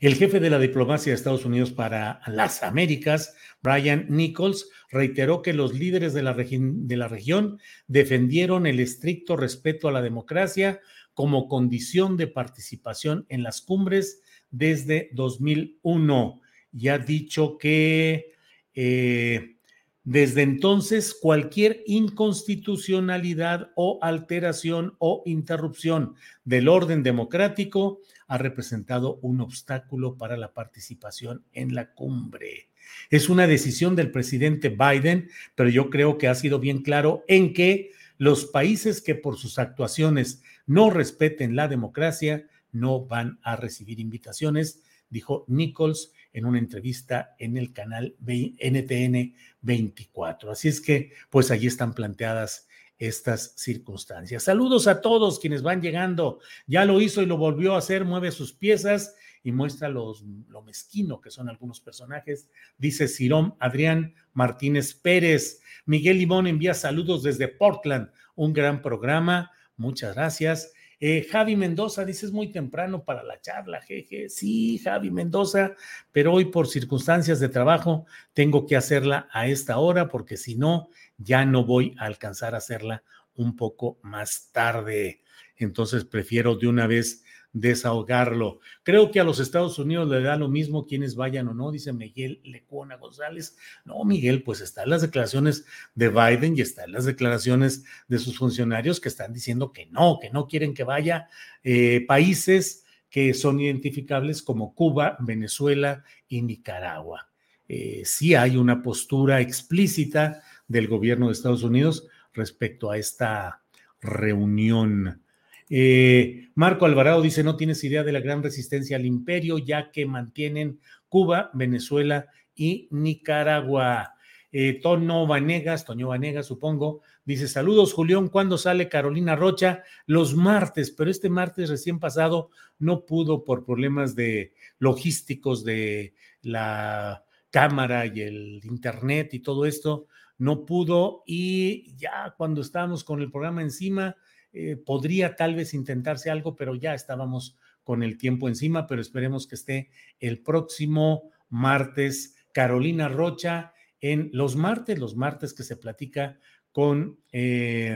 el 0.02 0.16
jefe 0.16 0.40
de 0.40 0.50
la 0.50 0.58
diplomacia 0.58 1.12
de 1.12 1.14
Estados 1.14 1.44
Unidos 1.44 1.70
para 1.70 2.20
las 2.26 2.64
Américas, 2.64 3.36
Brian 3.62 4.06
Nichols, 4.08 4.68
reiteró 4.90 5.42
que 5.42 5.52
los 5.52 5.74
líderes 5.74 6.12
de 6.12 6.22
la, 6.22 6.32
región 6.32 7.60
defendieron 7.86 8.66
el 8.66 8.80
estricto 8.80 9.36
respeto 9.36 9.86
a 9.86 9.92
la 9.92 10.02
democracia 10.02 10.80
como 11.14 11.46
condición 11.46 12.16
de 12.16 12.26
participación 12.26 13.26
en 13.28 13.44
las 13.44 13.60
cumbres 13.60 14.20
desde 14.50 15.08
2001 15.12 16.40
y 16.72 16.88
ha 16.88 16.98
dicho 16.98 17.56
que 17.56 18.32
eh, 18.74 19.56
desde 20.02 20.42
entonces 20.42 21.14
cualquier 21.14 21.84
inconstitucionalidad 21.86 23.70
o 23.76 24.00
alteración 24.02 24.96
o 24.98 25.22
interrupción 25.26 26.16
del 26.44 26.66
orden 26.66 27.04
democrático 27.04 28.00
ha 28.32 28.38
representado 28.38 29.18
un 29.20 29.42
obstáculo 29.42 30.16
para 30.16 30.38
la 30.38 30.54
participación 30.54 31.44
en 31.52 31.74
la 31.74 31.92
cumbre. 31.92 32.70
Es 33.10 33.28
una 33.28 33.46
decisión 33.46 33.94
del 33.94 34.10
presidente 34.10 34.70
Biden, 34.70 35.28
pero 35.54 35.68
yo 35.68 35.90
creo 35.90 36.16
que 36.16 36.28
ha 36.28 36.34
sido 36.34 36.58
bien 36.58 36.80
claro 36.80 37.24
en 37.28 37.52
que 37.52 37.90
los 38.16 38.46
países 38.46 39.02
que 39.02 39.14
por 39.14 39.36
sus 39.36 39.58
actuaciones 39.58 40.42
no 40.64 40.88
respeten 40.88 41.56
la 41.56 41.68
democracia 41.68 42.48
no 42.70 43.04
van 43.04 43.38
a 43.42 43.54
recibir 43.54 44.00
invitaciones, 44.00 44.80
dijo 45.10 45.44
Nichols 45.46 46.12
en 46.32 46.46
una 46.46 46.58
entrevista 46.58 47.36
en 47.38 47.58
el 47.58 47.74
canal 47.74 48.16
NTN 48.18 49.34
24. 49.60 50.50
Así 50.50 50.68
es 50.68 50.80
que, 50.80 51.12
pues 51.28 51.50
allí 51.50 51.66
están 51.66 51.92
planteadas 51.92 52.66
estas 53.06 53.54
circunstancias. 53.56 54.44
Saludos 54.44 54.86
a 54.86 55.00
todos 55.00 55.40
quienes 55.40 55.62
van 55.62 55.82
llegando. 55.82 56.38
Ya 56.68 56.84
lo 56.84 57.00
hizo 57.00 57.20
y 57.20 57.26
lo 57.26 57.36
volvió 57.36 57.74
a 57.74 57.78
hacer, 57.78 58.04
mueve 58.04 58.30
sus 58.30 58.52
piezas 58.52 59.16
y 59.42 59.50
muestra 59.50 59.88
los, 59.88 60.24
lo 60.48 60.62
mezquino 60.62 61.20
que 61.20 61.32
son 61.32 61.48
algunos 61.48 61.80
personajes. 61.80 62.48
Dice 62.78 63.08
Cirón 63.08 63.56
Adrián 63.58 64.14
Martínez 64.34 64.94
Pérez. 64.94 65.60
Miguel 65.84 66.18
Limón 66.18 66.46
envía 66.46 66.74
saludos 66.74 67.24
desde 67.24 67.48
Portland. 67.48 68.08
Un 68.36 68.52
gran 68.52 68.80
programa. 68.82 69.50
Muchas 69.76 70.14
gracias. 70.14 70.72
Eh, 71.04 71.26
Javi 71.28 71.56
Mendoza 71.56 72.04
dice 72.04 72.26
es 72.26 72.30
muy 72.30 72.52
temprano 72.52 73.02
para 73.02 73.24
la 73.24 73.40
charla, 73.40 73.80
jeje. 73.80 74.28
Sí, 74.28 74.78
Javi 74.78 75.10
Mendoza, 75.10 75.74
pero 76.12 76.32
hoy 76.32 76.44
por 76.44 76.68
circunstancias 76.68 77.40
de 77.40 77.48
trabajo 77.48 78.06
tengo 78.34 78.68
que 78.68 78.76
hacerla 78.76 79.26
a 79.32 79.48
esta 79.48 79.78
hora 79.78 80.06
porque 80.06 80.36
si 80.36 80.54
no, 80.54 80.90
ya 81.18 81.44
no 81.44 81.64
voy 81.64 81.96
a 81.98 82.04
alcanzar 82.04 82.54
a 82.54 82.58
hacerla 82.58 83.02
un 83.34 83.56
poco 83.56 83.98
más 84.02 84.50
tarde. 84.52 85.22
Entonces 85.56 86.04
prefiero 86.04 86.54
de 86.54 86.68
una 86.68 86.86
vez 86.86 87.24
desahogarlo. 87.52 88.60
Creo 88.82 89.10
que 89.10 89.20
a 89.20 89.24
los 89.24 89.40
Estados 89.40 89.78
Unidos 89.78 90.08
le 90.08 90.22
da 90.22 90.36
lo 90.36 90.48
mismo 90.48 90.86
quienes 90.86 91.14
vayan 91.16 91.48
o 91.48 91.54
no, 91.54 91.70
dice 91.70 91.92
Miguel 91.92 92.40
Lecuona 92.44 92.96
González. 92.96 93.56
No, 93.84 94.04
Miguel, 94.04 94.42
pues 94.42 94.60
están 94.60 94.90
las 94.90 95.02
declaraciones 95.02 95.66
de 95.94 96.08
Biden 96.08 96.56
y 96.56 96.62
están 96.62 96.92
las 96.92 97.04
declaraciones 97.04 97.84
de 98.08 98.18
sus 98.18 98.38
funcionarios 98.38 99.00
que 99.00 99.08
están 99.08 99.32
diciendo 99.32 99.72
que 99.72 99.86
no, 99.86 100.18
que 100.20 100.30
no 100.30 100.46
quieren 100.46 100.74
que 100.74 100.84
vaya 100.84 101.28
eh, 101.62 102.04
países 102.06 102.84
que 103.10 103.34
son 103.34 103.60
identificables 103.60 104.42
como 104.42 104.74
Cuba, 104.74 105.18
Venezuela 105.20 106.02
y 106.28 106.40
Nicaragua. 106.40 107.28
Eh, 107.68 108.02
sí 108.06 108.34
hay 108.34 108.56
una 108.56 108.82
postura 108.82 109.40
explícita 109.40 110.42
del 110.66 110.88
gobierno 110.88 111.26
de 111.26 111.32
Estados 111.32 111.62
Unidos 111.62 112.08
respecto 112.32 112.90
a 112.90 112.96
esta 112.96 113.62
reunión. 114.00 115.22
Eh, 115.68 116.50
Marco 116.54 116.86
Alvarado 116.86 117.22
dice, 117.22 117.42
no 117.42 117.56
tienes 117.56 117.82
idea 117.84 118.02
de 118.04 118.12
la 118.12 118.20
gran 118.20 118.42
resistencia 118.42 118.96
al 118.96 119.06
imperio, 119.06 119.58
ya 119.58 119.90
que 119.90 120.06
mantienen 120.06 120.80
Cuba, 121.08 121.50
Venezuela 121.54 122.28
y 122.54 122.88
Nicaragua. 122.90 124.14
Eh, 124.54 124.80
Tono 124.82 125.26
Vanegas, 125.26 125.86
Toño 125.86 126.08
Vanegas, 126.08 126.46
supongo, 126.46 127.00
dice: 127.24 127.48
Saludos, 127.48 127.94
Julián. 127.94 128.28
¿Cuándo 128.28 128.58
sale 128.58 128.90
Carolina 128.90 129.34
Rocha? 129.34 129.82
Los 130.04 130.34
martes, 130.34 130.90
pero 130.90 131.10
este 131.10 131.30
martes 131.30 131.70
recién 131.70 131.98
pasado 131.98 132.50
no 132.78 133.06
pudo 133.06 133.44
por 133.44 133.64
problemas 133.64 134.14
de 134.14 134.52
logísticos 134.78 135.64
de 135.64 136.12
la 136.42 137.24
cámara 137.50 138.04
y 138.06 138.20
el 138.20 138.60
internet 138.64 139.32
y 139.32 139.40
todo 139.40 139.64
esto, 139.64 140.06
no 140.36 140.66
pudo. 140.66 141.22
Y 141.26 141.94
ya 141.96 142.34
cuando 142.36 142.60
estábamos 142.60 143.04
con 143.04 143.22
el 143.22 143.30
programa 143.30 143.62
encima, 143.62 144.16
eh, 144.52 144.76
podría 144.76 145.34
tal 145.34 145.54
vez 145.54 145.72
intentarse 145.74 146.30
algo, 146.30 146.54
pero 146.56 146.74
ya 146.74 146.94
estábamos 146.94 147.56
con 147.82 148.02
el 148.02 148.18
tiempo 148.18 148.48
encima, 148.48 148.86
pero 148.86 149.00
esperemos 149.00 149.46
que 149.46 149.54
esté 149.54 149.90
el 150.20 150.42
próximo 150.42 151.30
martes 151.48 152.34
Carolina 152.52 153.08
Rocha 153.08 153.72
en 154.00 154.30
los 154.32 154.56
martes, 154.56 154.98
los 154.98 155.16
martes 155.16 155.54
que 155.54 155.62
se 155.62 155.76
platica 155.76 156.38
con... 156.70 157.18
Eh... 157.32 157.94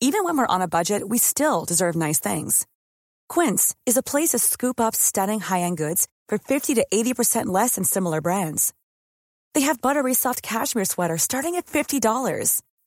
Even 0.00 0.22
when 0.24 0.36
we're 0.36 0.46
on 0.46 0.62
a 0.62 0.68
budget, 0.68 1.08
we 1.08 1.18
still 1.18 1.64
deserve 1.64 1.96
nice 1.96 2.20
things. 2.20 2.66
Quince 3.28 3.74
is 3.84 3.96
a 3.96 4.02
place 4.02 4.30
to 4.30 4.38
scoop 4.38 4.80
up 4.80 4.94
stunning 4.94 5.40
high-end 5.40 5.76
goods 5.76 6.06
for 6.28 6.38
50 6.38 6.74
to 6.74 6.86
80% 6.92 7.46
less 7.46 7.74
than 7.74 7.84
similar 7.84 8.20
brands. 8.20 8.72
They 9.54 9.62
have 9.62 9.80
buttery 9.80 10.14
soft 10.14 10.42
cashmere 10.42 10.84
sweaters 10.84 11.22
starting 11.22 11.56
at 11.56 11.66
$50 11.66 12.00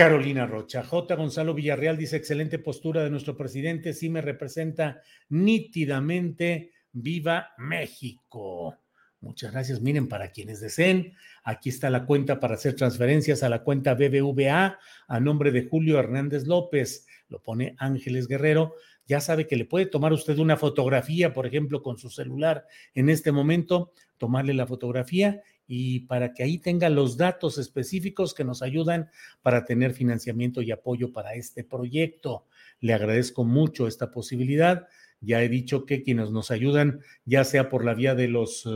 Carolina 0.00 0.46
Rocha. 0.46 0.82
J. 0.82 1.14
Gonzalo 1.14 1.52
Villarreal 1.52 1.98
dice, 1.98 2.16
excelente 2.16 2.58
postura 2.58 3.04
de 3.04 3.10
nuestro 3.10 3.36
presidente, 3.36 3.92
sí 3.92 4.08
me 4.08 4.22
representa 4.22 5.02
nítidamente, 5.28 6.72
viva 6.90 7.50
México. 7.58 8.78
Muchas 9.20 9.52
gracias. 9.52 9.82
Miren, 9.82 10.08
para 10.08 10.30
quienes 10.30 10.58
deseen, 10.58 11.12
aquí 11.44 11.68
está 11.68 11.90
la 11.90 12.06
cuenta 12.06 12.40
para 12.40 12.54
hacer 12.54 12.76
transferencias 12.76 13.42
a 13.42 13.50
la 13.50 13.62
cuenta 13.62 13.92
BBVA 13.92 14.78
a 15.06 15.20
nombre 15.20 15.50
de 15.50 15.68
Julio 15.68 15.98
Hernández 15.98 16.46
López. 16.46 17.06
Lo 17.28 17.42
pone 17.42 17.74
Ángeles 17.76 18.26
Guerrero. 18.26 18.76
Ya 19.04 19.20
sabe 19.20 19.46
que 19.46 19.56
le 19.56 19.66
puede 19.66 19.84
tomar 19.84 20.14
usted 20.14 20.38
una 20.38 20.56
fotografía, 20.56 21.34
por 21.34 21.44
ejemplo, 21.46 21.82
con 21.82 21.98
su 21.98 22.08
celular 22.08 22.64
en 22.94 23.10
este 23.10 23.32
momento, 23.32 23.92
tomarle 24.16 24.54
la 24.54 24.66
fotografía 24.66 25.42
y 25.72 26.00
para 26.00 26.34
que 26.34 26.42
ahí 26.42 26.58
tenga 26.58 26.88
los 26.88 27.16
datos 27.16 27.56
específicos 27.56 28.34
que 28.34 28.42
nos 28.42 28.60
ayudan 28.60 29.08
para 29.40 29.64
tener 29.64 29.94
financiamiento 29.94 30.62
y 30.62 30.72
apoyo 30.72 31.12
para 31.12 31.34
este 31.34 31.62
proyecto. 31.62 32.44
Le 32.80 32.92
agradezco 32.92 33.44
mucho 33.44 33.86
esta 33.86 34.10
posibilidad. 34.10 34.88
Ya 35.20 35.44
he 35.44 35.48
dicho 35.48 35.86
que 35.86 36.02
quienes 36.02 36.32
nos 36.32 36.50
ayudan, 36.50 37.02
ya 37.24 37.44
sea 37.44 37.68
por 37.68 37.84
la 37.84 37.94
vía 37.94 38.16
de 38.16 38.26
los 38.26 38.68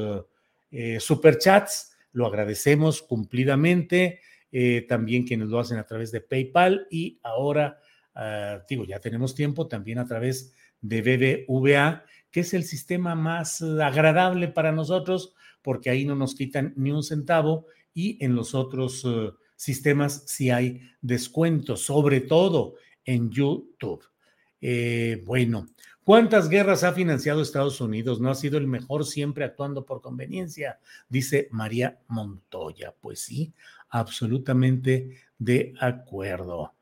eh, 0.70 1.00
superchats, 1.00 1.96
lo 2.12 2.26
agradecemos 2.26 3.02
cumplidamente. 3.02 4.20
Eh, 4.52 4.86
también 4.88 5.26
quienes 5.26 5.48
lo 5.48 5.58
hacen 5.58 5.78
a 5.78 5.86
través 5.86 6.12
de 6.12 6.20
PayPal 6.20 6.86
y 6.92 7.18
ahora, 7.24 7.80
uh, 8.14 8.62
digo, 8.68 8.84
ya 8.84 9.00
tenemos 9.00 9.34
tiempo 9.34 9.66
también 9.66 9.98
a 9.98 10.06
través 10.06 10.54
de 10.80 11.02
BBVA, 11.48 12.04
que 12.30 12.40
es 12.40 12.54
el 12.54 12.62
sistema 12.62 13.16
más 13.16 13.60
agradable 13.62 14.46
para 14.46 14.70
nosotros 14.70 15.34
porque 15.64 15.88
ahí 15.88 16.04
no 16.04 16.14
nos 16.14 16.34
quitan 16.34 16.74
ni 16.76 16.92
un 16.92 17.02
centavo 17.02 17.66
y 17.94 18.22
en 18.22 18.36
los 18.36 18.54
otros 18.54 19.02
uh, 19.06 19.34
sistemas 19.56 20.24
sí 20.26 20.50
hay 20.50 20.82
descuentos, 21.00 21.80
sobre 21.80 22.20
todo 22.20 22.74
en 23.04 23.30
YouTube. 23.30 24.04
Eh, 24.60 25.22
bueno, 25.24 25.66
¿cuántas 26.04 26.50
guerras 26.50 26.84
ha 26.84 26.92
financiado 26.92 27.40
Estados 27.40 27.80
Unidos? 27.80 28.20
No 28.20 28.30
ha 28.30 28.34
sido 28.34 28.58
el 28.58 28.66
mejor 28.66 29.06
siempre 29.06 29.44
actuando 29.44 29.86
por 29.86 30.02
conveniencia, 30.02 30.78
dice 31.08 31.48
María 31.50 31.98
Montoya. 32.08 32.94
Pues 33.00 33.20
sí, 33.20 33.54
absolutamente 33.88 35.16
de 35.38 35.72
acuerdo. 35.80 36.73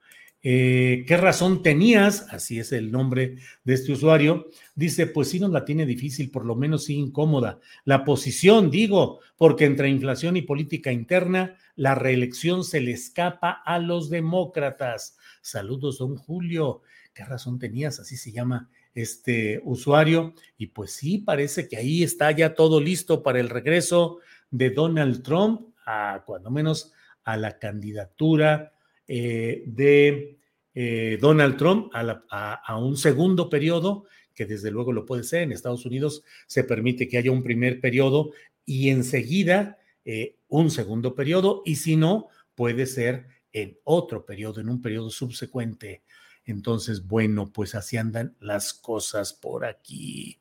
Eh, 0.45 1.05
¿Qué 1.07 1.17
razón 1.17 1.63
tenías? 1.63 2.27
Así 2.31 2.59
es 2.59 2.73
el 2.73 2.91
nombre 2.91 3.37
de 3.63 3.75
este 3.75 3.93
usuario. 3.93 4.49
Dice, 4.75 5.07
pues 5.07 5.31
sí 5.31 5.39
nos 5.39 5.51
la 5.51 5.65
tiene 5.65 5.87
difícil, 5.87 6.31
por 6.31 6.45
lo 6.45 6.57
menos 6.57 6.85
sí 6.85 6.97
incómoda. 6.97 7.61
La 7.85 8.05
posición, 8.05 8.71
digo, 8.71 9.21
porque 9.37 9.65
entre 9.65 9.89
inflación 9.89 10.37
y 10.37 10.43
política 10.43 10.91
interna, 10.91 11.57
la 11.77 11.95
reelección 11.95 12.65
se 12.65 12.81
le 12.81 12.91
escapa 12.91 13.63
a 13.65 13.79
los 13.79 14.11
demócratas. 14.11 15.17
Saludos, 15.41 15.99
don 15.99 16.17
Julio. 16.17 16.83
¿Qué 17.15 17.25
razón 17.25 17.59
tenías? 17.59 18.01
Así 18.01 18.17
se 18.17 18.33
llama 18.33 18.69
este 18.95 19.61
usuario. 19.65 20.35
Y 20.59 20.69
pues 20.69 20.93
sí, 20.93 21.19
parece 21.19 21.69
que 21.69 21.77
ahí 21.77 22.03
está 22.03 22.33
ya 22.33 22.55
todo 22.55 22.81
listo 22.81 23.23
para 23.23 23.39
el 23.39 23.49
regreso 23.49 24.19
de 24.51 24.71
Donald 24.71 25.23
Trump, 25.23 25.69
a 25.87 26.25
cuando 26.27 26.51
menos 26.51 26.93
a 27.25 27.37
la 27.37 27.59
candidatura 27.59 28.72
eh, 29.09 29.65
de 29.67 30.39
eh, 30.75 31.19
Donald 31.21 31.57
Trump 31.57 31.91
a, 31.93 32.79
un 32.79 32.97
segundo 32.97 33.51
periodo, 33.51 34.05
que 34.35 34.47
desde 34.47 34.71
luego 34.71 34.93
lo 34.93 35.05
puede 35.05 35.25
ser. 35.25 35.43
En 35.43 35.53
Estados 35.53 35.85
Unidos 35.85 36.23
se 36.47 36.65
permite 36.65 37.09
que 37.09 37.19
haya 37.19 37.33
un 37.33 37.43
primer 37.43 37.81
periodo 37.81 38.31
y 38.65 38.91
enseguida 38.91 39.79
eh, 40.05 40.37
un 40.49 40.71
segundo 40.71 41.15
periodo, 41.15 41.63
y 41.65 41.77
si 41.77 41.97
no, 41.97 42.29
puede 42.55 42.87
ser 42.87 43.27
en 43.53 43.77
otro 43.85 44.25
periodo, 44.25 44.61
en 44.61 44.69
un 44.69 44.81
periodo 44.81 45.11
subsecuente. 45.11 46.03
Entonces, 46.45 47.07
bueno, 47.07 47.51
pues 47.53 47.75
así 47.75 47.97
andan 47.97 48.35
las 48.41 48.73
cosas 48.73 49.33
por 49.33 49.65
aquí. 49.65 50.39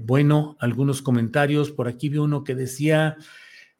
bueno, 0.00 0.56
algunos 0.60 1.02
comentarios. 1.02 1.70
Por 1.70 1.88
aquí 1.88 2.08
vi 2.08 2.18
uno 2.18 2.44
que 2.44 2.54
decía, 2.54 3.16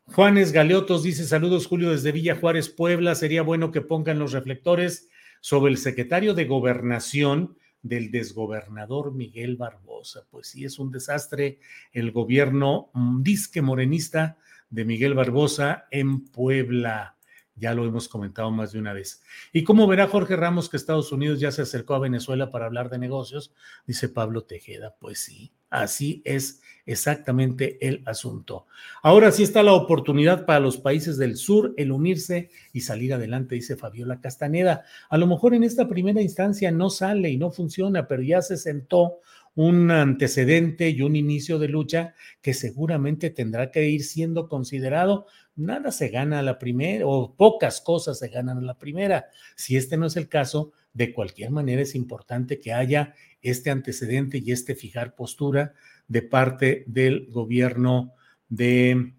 Juanes 0.07 0.53
Galeotos 0.53 1.03
dice: 1.03 1.25
Saludos, 1.25 1.67
Julio, 1.67 1.91
desde 1.91 2.13
Villa 2.13 2.37
Juárez, 2.37 2.69
Puebla. 2.69 3.15
Sería 3.15 3.43
bueno 3.43 3.73
que 3.73 3.81
pongan 3.81 4.19
los 4.19 4.33
reflectores 4.33 5.09
sobre 5.41 5.73
el 5.73 5.79
secretario 5.79 6.33
de 6.33 6.45
Gobernación 6.45 7.57
del 7.83 8.11
desgobernador 8.11 9.13
Miguel 9.15 9.57
Barbosa. 9.57 10.25
Pues 10.31 10.49
sí, 10.49 10.65
es 10.65 10.79
un 10.79 10.91
desastre 10.91 11.59
el 11.93 12.13
gobierno 12.13 12.91
mm, 12.95 13.23
disque 13.23 13.63
morenista 13.63 14.39
de 14.71 14.85
Miguel 14.85 15.15
Barbosa 15.15 15.87
en 15.91 16.25
Puebla. 16.29 17.16
Ya 17.57 17.75
lo 17.75 17.87
hemos 17.87 18.09
comentado 18.09 18.51
más 18.51 18.73
de 18.73 18.79
una 18.79 18.93
vez. 18.93 19.23
¿Y 19.53 19.65
cómo 19.65 19.87
verá 19.87 20.09
Jorge 20.09 20.37
Ramos 20.37 20.69
que 20.69 20.77
Estados 20.77 21.11
Unidos 21.11 21.41
ya 21.41 21.51
se 21.51 21.63
acercó 21.63 21.95
a 21.95 21.99
Venezuela 21.99 22.51
para 22.51 22.67
hablar 22.67 22.91
de 22.91 22.99
negocios? 22.99 23.55
Dice 23.87 24.11
Pablo 24.11 24.43
Tejeda. 24.45 24.95
Pues 25.01 25.21
sí, 25.21 25.53
así 25.71 26.21
es 26.27 26.61
exactamente 26.85 27.79
el 27.87 28.03
asunto. 28.05 28.67
Ahora 29.03 29.33
sí 29.33 29.43
está 29.43 29.63
la 29.63 29.73
oportunidad 29.73 30.45
para 30.45 30.61
los 30.61 30.77
países 30.77 31.17
del 31.17 31.37
sur 31.37 31.73
el 31.77 31.93
unirse 31.93 32.51
y 32.73 32.83
salir 32.83 33.15
adelante, 33.15 33.55
dice 33.55 33.77
Fabiola 33.77 34.21
Castaneda. 34.21 34.85
A 35.09 35.17
lo 35.17 35.27
mejor 35.27 35.55
en 35.55 35.65
esta 35.65 35.89
primera 35.89 36.21
instancia 36.21 36.71
no 36.71 36.91
sale 36.91 37.31
y 37.31 37.39
no 37.39 37.51
funciona, 37.51 38.07
pero 38.07 38.23
ya 38.23 38.43
se 38.43 38.59
sentó 38.59 39.21
un 39.57 39.91
antecedente 39.91 40.91
y 40.91 41.01
un 41.01 41.17
inicio 41.17 41.59
de 41.59 41.69
lucha 41.69 42.15
que 42.43 42.55
seguramente 42.55 43.31
tendrá 43.31 43.71
que 43.71 43.89
ir 43.89 44.05
siendo 44.05 44.49
considerado. 44.49 45.27
Nada 45.57 45.91
se 45.91 46.09
gana 46.09 46.39
a 46.39 46.43
la 46.43 46.59
primera 46.59 47.07
o 47.07 47.35
pocas 47.35 47.81
cosas 47.81 48.19
se 48.19 48.29
ganan 48.29 48.59
a 48.59 48.63
la 48.63 48.79
primera. 48.79 49.27
Si 49.57 49.77
este 49.77 49.97
no 49.97 50.07
es 50.07 50.17
el 50.17 50.29
caso, 50.29 50.73
de 50.93 51.13
cualquier 51.13 51.51
manera 51.51 51.83
es 51.83 51.95
importante 51.95 52.61
que 52.61 52.73
haya 52.73 53.15
este 53.41 53.71
antecedente 53.71 54.43
y 54.45 54.53
este 54.53 54.75
fijar 54.75 55.15
postura 55.15 55.73
de 56.07 56.23
parte 56.23 56.85
del 56.87 57.27
gobierno 57.31 58.13
de 58.49 59.15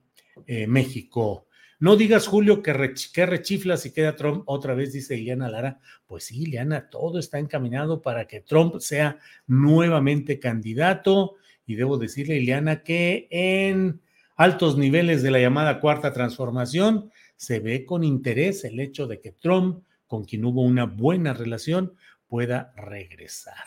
eh, 0.45 0.67
México. 0.67 1.46
No 1.79 1.95
digas, 1.95 2.27
Julio, 2.27 2.63
que, 2.63 2.73
rechiflas 2.73 3.85
y 3.85 3.91
queda 3.91 4.15
Trump 4.15 4.43
otra 4.47 4.73
vez, 4.73 4.93
dice 4.93 5.15
Ileana 5.15 5.47
Lara. 5.47 5.79
Pues 6.07 6.25
sí, 6.25 6.41
Ileana, 6.41 6.89
todo 6.89 7.19
está 7.19 7.37
encaminado 7.37 8.01
para 8.01 8.25
que 8.25 8.41
Trump 8.41 8.79
sea 8.79 9.19
nuevamente 9.45 10.39
candidato. 10.39 11.35
Y 11.67 11.75
debo 11.75 11.97
decirle, 11.97 12.37
Ileana, 12.37 12.81
que 12.81 13.27
en 13.29 14.01
altos 14.37 14.77
niveles 14.77 15.21
de 15.21 15.29
la 15.29 15.39
llamada 15.39 15.79
cuarta 15.79 16.13
transformación 16.13 17.11
se 17.35 17.59
ve 17.59 17.85
con 17.85 18.03
interés 18.03 18.63
el 18.63 18.79
hecho 18.79 19.05
de 19.05 19.19
que 19.19 19.31
Trump, 19.33 19.83
con 20.07 20.25
quien 20.25 20.45
hubo 20.45 20.63
una 20.63 20.85
buena 20.85 21.33
relación, 21.33 21.93
pueda 22.27 22.73
regresar. 22.75 23.65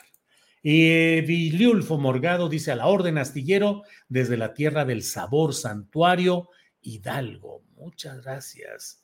Y 0.63 1.21
Viliulfo 1.23 1.97
Morgado 1.97 2.49
dice 2.49 2.73
a 2.73 2.77
la 2.77 2.87
orden 2.89 3.19
astillero 3.19 3.83
desde 4.09 4.37
la 4.37 4.53
tierra 4.53 4.85
del 4.85 5.03
sabor 5.03 5.55
santuario 5.55 6.51
Hidalgo. 6.83 7.63
Muchas 7.81 8.23
gracias. 8.23 9.03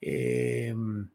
Em, 0.00 1.08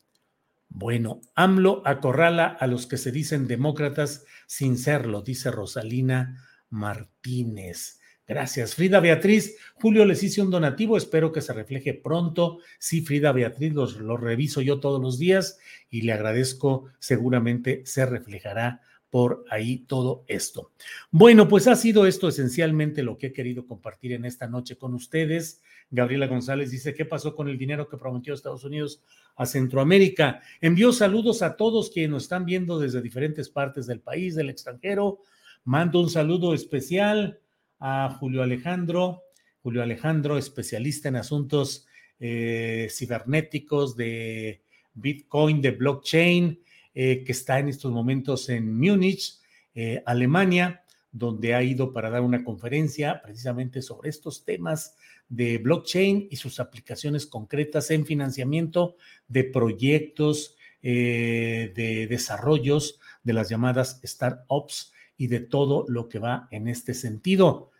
bueno, 0.69 1.21
AMLO 1.35 1.83
acorrala 1.85 2.47
a 2.47 2.65
los 2.65 2.87
que 2.87 2.97
se 2.97 3.11
dicen 3.11 3.47
demócratas 3.47 4.25
sin 4.47 4.77
serlo, 4.77 5.21
dice 5.21 5.51
Rosalina 5.51 6.43
Martínez. 6.69 7.99
Gracias. 8.27 8.73
Frida 8.73 8.99
Beatriz, 8.99 9.57
Julio 9.75 10.05
les 10.05 10.23
hice 10.23 10.41
un 10.41 10.49
donativo, 10.49 10.97
espero 10.97 11.31
que 11.31 11.41
se 11.41 11.53
refleje 11.53 11.93
pronto. 11.93 12.59
Sí, 12.79 13.01
Frida 13.01 13.31
Beatriz, 13.31 13.73
lo 13.73 14.17
reviso 14.17 14.61
yo 14.61 14.79
todos 14.79 14.99
los 14.99 15.19
días 15.19 15.59
y 15.89 16.01
le 16.01 16.13
agradezco, 16.13 16.89
seguramente 16.99 17.83
se 17.85 18.05
reflejará 18.05 18.81
por 19.13 19.45
ahí 19.51 19.85
todo 19.85 20.25
esto. 20.27 20.71
Bueno, 21.11 21.47
pues 21.47 21.67
ha 21.67 21.75
sido 21.75 22.07
esto 22.07 22.29
esencialmente 22.29 23.03
lo 23.03 23.15
que 23.15 23.27
he 23.27 23.31
querido 23.31 23.67
compartir 23.67 24.13
en 24.13 24.25
esta 24.25 24.47
noche 24.47 24.75
con 24.75 24.95
ustedes. 24.95 25.61
Gabriela 25.91 26.25
González 26.25 26.71
dice, 26.71 26.95
¿qué 26.95 27.05
pasó 27.05 27.35
con 27.35 27.47
el 27.47 27.59
dinero 27.59 27.87
que 27.87 27.97
prometió 27.97 28.33
Estados 28.33 28.63
Unidos 28.63 29.03
a 29.35 29.45
Centroamérica? 29.45 30.41
Envió 30.61 30.91
saludos 30.91 31.43
a 31.43 31.57
todos 31.57 31.91
quienes 31.91 32.09
nos 32.09 32.23
están 32.23 32.43
viendo 32.43 32.79
desde 32.79 33.03
diferentes 33.03 33.49
partes 33.49 33.85
del 33.85 33.99
país, 33.99 34.33
del 34.33 34.49
extranjero. 34.49 35.19
Mando 35.63 35.99
un 35.99 36.09
saludo 36.09 36.55
especial 36.55 37.39
a 37.79 38.17
Julio 38.19 38.41
Alejandro, 38.41 39.21
Julio 39.61 39.83
Alejandro, 39.83 40.39
especialista 40.39 41.09
en 41.09 41.17
asuntos 41.17 41.85
eh, 42.19 42.87
cibernéticos 42.89 43.95
de 43.95 44.63
Bitcoin, 44.95 45.61
de 45.61 45.69
blockchain 45.69 46.63
eh, 46.93 47.23
que 47.23 47.31
está 47.31 47.59
en 47.59 47.69
estos 47.69 47.91
momentos 47.91 48.49
en 48.49 48.77
Múnich, 48.77 49.39
eh, 49.73 50.03
Alemania, 50.05 50.83
donde 51.11 51.53
ha 51.53 51.63
ido 51.63 51.93
para 51.93 52.09
dar 52.09 52.21
una 52.21 52.43
conferencia 52.43 53.21
precisamente 53.23 53.81
sobre 53.81 54.09
estos 54.09 54.43
temas 54.45 54.95
de 55.29 55.57
blockchain 55.59 56.27
y 56.29 56.35
sus 56.35 56.59
aplicaciones 56.59 57.25
concretas 57.25 57.91
en 57.91 58.05
financiamiento 58.05 58.97
de 59.27 59.43
proyectos, 59.43 60.55
eh, 60.81 61.71
de 61.75 62.07
desarrollos 62.07 62.99
de 63.23 63.33
las 63.33 63.49
llamadas 63.49 64.01
startups 64.03 64.91
y 65.17 65.27
de 65.27 65.39
todo 65.39 65.85
lo 65.87 66.09
que 66.09 66.19
va 66.19 66.47
en 66.51 66.67
este 66.67 66.93
sentido. 66.93 67.71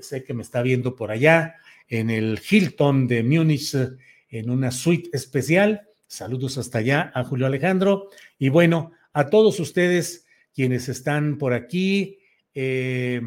Sé 0.00 0.22
que 0.22 0.34
me 0.34 0.42
está 0.42 0.62
viendo 0.62 0.94
por 0.94 1.10
allá 1.10 1.56
en 1.88 2.08
el 2.08 2.40
Hilton 2.48 3.08
de 3.08 3.22
Múnich 3.22 3.74
en 4.28 4.50
una 4.50 4.70
suite 4.70 5.10
especial. 5.12 5.88
Saludos 6.12 6.58
hasta 6.58 6.76
allá 6.76 7.10
a 7.14 7.24
Julio 7.24 7.46
Alejandro. 7.46 8.10
Y 8.38 8.50
bueno, 8.50 8.92
a 9.14 9.30
todos 9.30 9.58
ustedes 9.60 10.26
quienes 10.54 10.90
están 10.90 11.38
por 11.38 11.54
aquí. 11.54 12.18
Eh, 12.54 13.22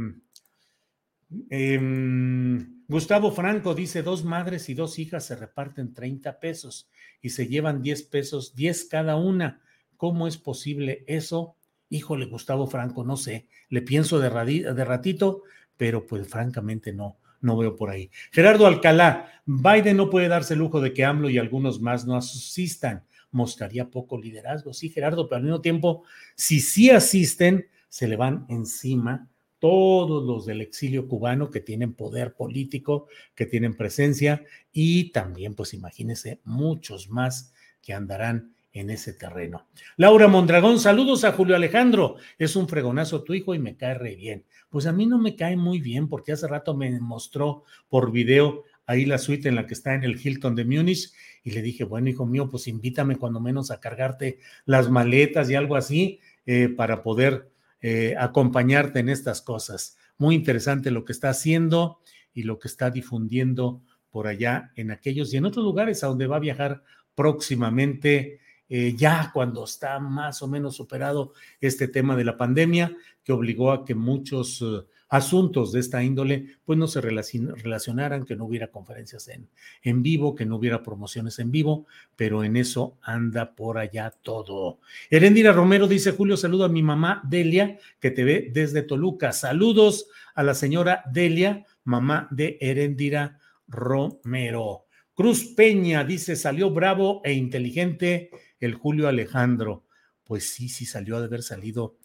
em, 1.49 2.83
Gustavo 2.87 3.31
Franco 3.31 3.73
dice, 3.73 4.03
dos 4.03 4.23
madres 4.23 4.69
y 4.69 4.75
dos 4.75 4.99
hijas 4.99 5.25
se 5.25 5.35
reparten 5.35 5.95
30 5.95 6.39
pesos 6.39 6.87
y 7.23 7.31
se 7.31 7.47
llevan 7.47 7.81
10 7.81 8.03
pesos, 8.03 8.53
10 8.53 8.85
cada 8.85 9.15
una. 9.15 9.63
¿Cómo 9.97 10.27
es 10.27 10.37
posible 10.37 11.03
eso? 11.07 11.55
Híjole, 11.89 12.27
Gustavo 12.27 12.67
Franco, 12.67 13.03
no 13.03 13.17
sé, 13.17 13.47
le 13.69 13.81
pienso 13.81 14.19
de 14.19 14.29
ratito, 14.29 15.41
pero 15.75 16.05
pues 16.05 16.27
francamente 16.27 16.93
no, 16.93 17.17
no 17.45 17.57
veo 17.57 17.75
por 17.75 17.89
ahí. 17.89 18.09
Gerardo 18.31 18.65
Alcalá, 18.67 19.41
Biden 19.45 19.97
no 19.97 20.09
puede 20.09 20.27
darse 20.27 20.53
el 20.53 20.59
lujo 20.59 20.81
de 20.81 20.93
que 20.93 21.05
AMLO 21.05 21.29
y 21.29 21.37
algunos 21.37 21.79
más 21.79 22.05
no 22.05 22.15
asistan. 22.15 23.05
Mostraría 23.31 23.89
poco 23.89 24.17
liderazgo. 24.17 24.73
Sí, 24.73 24.89
Gerardo, 24.89 25.27
pero 25.27 25.37
al 25.37 25.43
mismo 25.43 25.61
tiempo, 25.61 26.03
si 26.35 26.59
sí 26.59 26.89
asisten, 26.89 27.67
se 27.87 28.07
le 28.07 28.15
van 28.15 28.45
encima 28.49 29.29
todos 29.59 30.23
los 30.23 30.45
del 30.45 30.61
exilio 30.61 31.07
cubano 31.07 31.49
que 31.49 31.59
tienen 31.59 31.93
poder 31.93 32.33
político, 32.33 33.07
que 33.33 33.45
tienen 33.45 33.75
presencia 33.75 34.43
y 34.71 35.11
también, 35.11 35.55
pues 35.55 35.73
imagínense, 35.73 36.41
muchos 36.43 37.09
más 37.09 37.53
que 37.81 37.93
andarán 37.93 38.54
en 38.75 38.89
ese 38.89 39.13
terreno. 39.13 39.67
Laura 39.95 40.27
Mondragón, 40.27 40.79
saludos 40.79 41.23
a 41.23 41.31
Julio 41.31 41.55
Alejandro. 41.55 42.17
Es 42.37 42.57
un 42.57 42.67
fregonazo 42.67 43.23
tu 43.23 43.33
hijo 43.33 43.55
y 43.55 43.59
me 43.59 43.77
cae 43.77 43.93
re 43.93 44.15
bien. 44.17 44.45
Pues 44.69 44.85
a 44.85 44.91
mí 44.91 45.05
no 45.05 45.17
me 45.17 45.37
cae 45.37 45.55
muy 45.55 45.79
bien 45.79 46.09
porque 46.09 46.33
hace 46.33 46.45
rato 46.45 46.75
me 46.75 46.99
mostró 46.99 47.63
por 47.87 48.11
video 48.11 48.63
ahí 48.85 49.05
la 49.05 49.17
suite 49.17 49.47
en 49.47 49.55
la 49.55 49.65
que 49.65 49.73
está 49.73 49.95
en 49.95 50.03
el 50.03 50.19
Hilton 50.21 50.55
de 50.55 50.65
Múnich 50.65 51.13
y 51.41 51.51
le 51.51 51.61
dije, 51.61 51.85
bueno, 51.85 52.09
hijo 52.09 52.25
mío, 52.25 52.49
pues 52.49 52.67
invítame 52.67 53.15
cuando 53.15 53.39
menos 53.39 53.71
a 53.71 53.79
cargarte 53.79 54.39
las 54.65 54.89
maletas 54.89 55.49
y 55.49 55.55
algo 55.55 55.77
así 55.77 56.19
eh, 56.45 56.67
para 56.67 57.01
poder 57.01 57.49
eh, 57.79 58.13
acompañarte 58.19 58.99
en 58.99 59.07
estas 59.07 59.41
cosas. 59.41 59.97
Muy 60.17 60.35
interesante 60.35 60.91
lo 60.91 61.05
que 61.05 61.13
está 61.13 61.29
haciendo 61.29 62.01
y 62.33 62.43
lo 62.43 62.59
que 62.59 62.67
está 62.67 62.91
difundiendo 62.91 63.81
por 64.09 64.27
allá 64.27 64.73
en 64.75 64.91
aquellos 64.91 65.33
y 65.33 65.37
en 65.37 65.45
otros 65.45 65.63
lugares 65.63 66.03
a 66.03 66.07
donde 66.07 66.27
va 66.27 66.35
a 66.35 66.41
viajar 66.41 66.83
próximamente 67.15 68.41
eh, 68.69 68.93
ya 68.95 69.31
cuando 69.33 69.63
está 69.63 69.99
más 69.99 70.41
o 70.41 70.47
menos 70.47 70.75
superado 70.75 71.33
este 71.61 71.87
tema 71.87 72.15
de 72.15 72.25
la 72.25 72.37
pandemia, 72.37 72.95
que 73.23 73.31
obligó 73.31 73.71
a 73.71 73.85
que 73.85 73.95
muchos 73.95 74.61
eh, 74.61 74.85
asuntos 75.09 75.71
de 75.71 75.79
esta 75.79 76.03
índole 76.03 76.57
pues 76.65 76.77
no 76.77 76.87
se 76.87 76.99
relacionaran, 77.01 78.25
que 78.25 78.35
no 78.35 78.45
hubiera 78.45 78.67
conferencias 78.67 79.27
en, 79.27 79.47
en 79.83 80.01
vivo, 80.01 80.35
que 80.35 80.45
no 80.45 80.55
hubiera 80.55 80.83
promociones 80.83 81.39
en 81.39 81.51
vivo, 81.51 81.85
pero 82.15 82.43
en 82.43 82.57
eso 82.57 82.97
anda 83.01 83.55
por 83.55 83.77
allá 83.77 84.11
todo. 84.21 84.79
Erendira 85.09 85.51
Romero 85.51 85.87
dice, 85.87 86.11
Julio, 86.11 86.37
saludo 86.37 86.65
a 86.65 86.69
mi 86.69 86.81
mamá 86.81 87.21
Delia, 87.23 87.77
que 87.99 88.11
te 88.11 88.23
ve 88.23 88.49
desde 88.51 88.81
Toluca. 88.81 89.31
Saludos 89.31 90.07
a 90.33 90.43
la 90.43 90.53
señora 90.53 91.03
Delia, 91.11 91.65
mamá 91.83 92.27
de 92.31 92.57
Erendira 92.59 93.39
Romero. 93.67 94.84
Cruz 95.15 95.45
Peña 95.55 96.03
dice, 96.03 96.35
salió 96.35 96.71
bravo 96.71 97.21
e 97.23 97.31
inteligente 97.31 98.31
el 98.59 98.75
Julio 98.75 99.07
Alejandro. 99.07 99.85
Pues 100.25 100.49
sí, 100.49 100.67
sí 100.67 100.85
salió 100.85 101.19
de 101.19 101.25
haber 101.25 101.41
salido. 101.41 101.95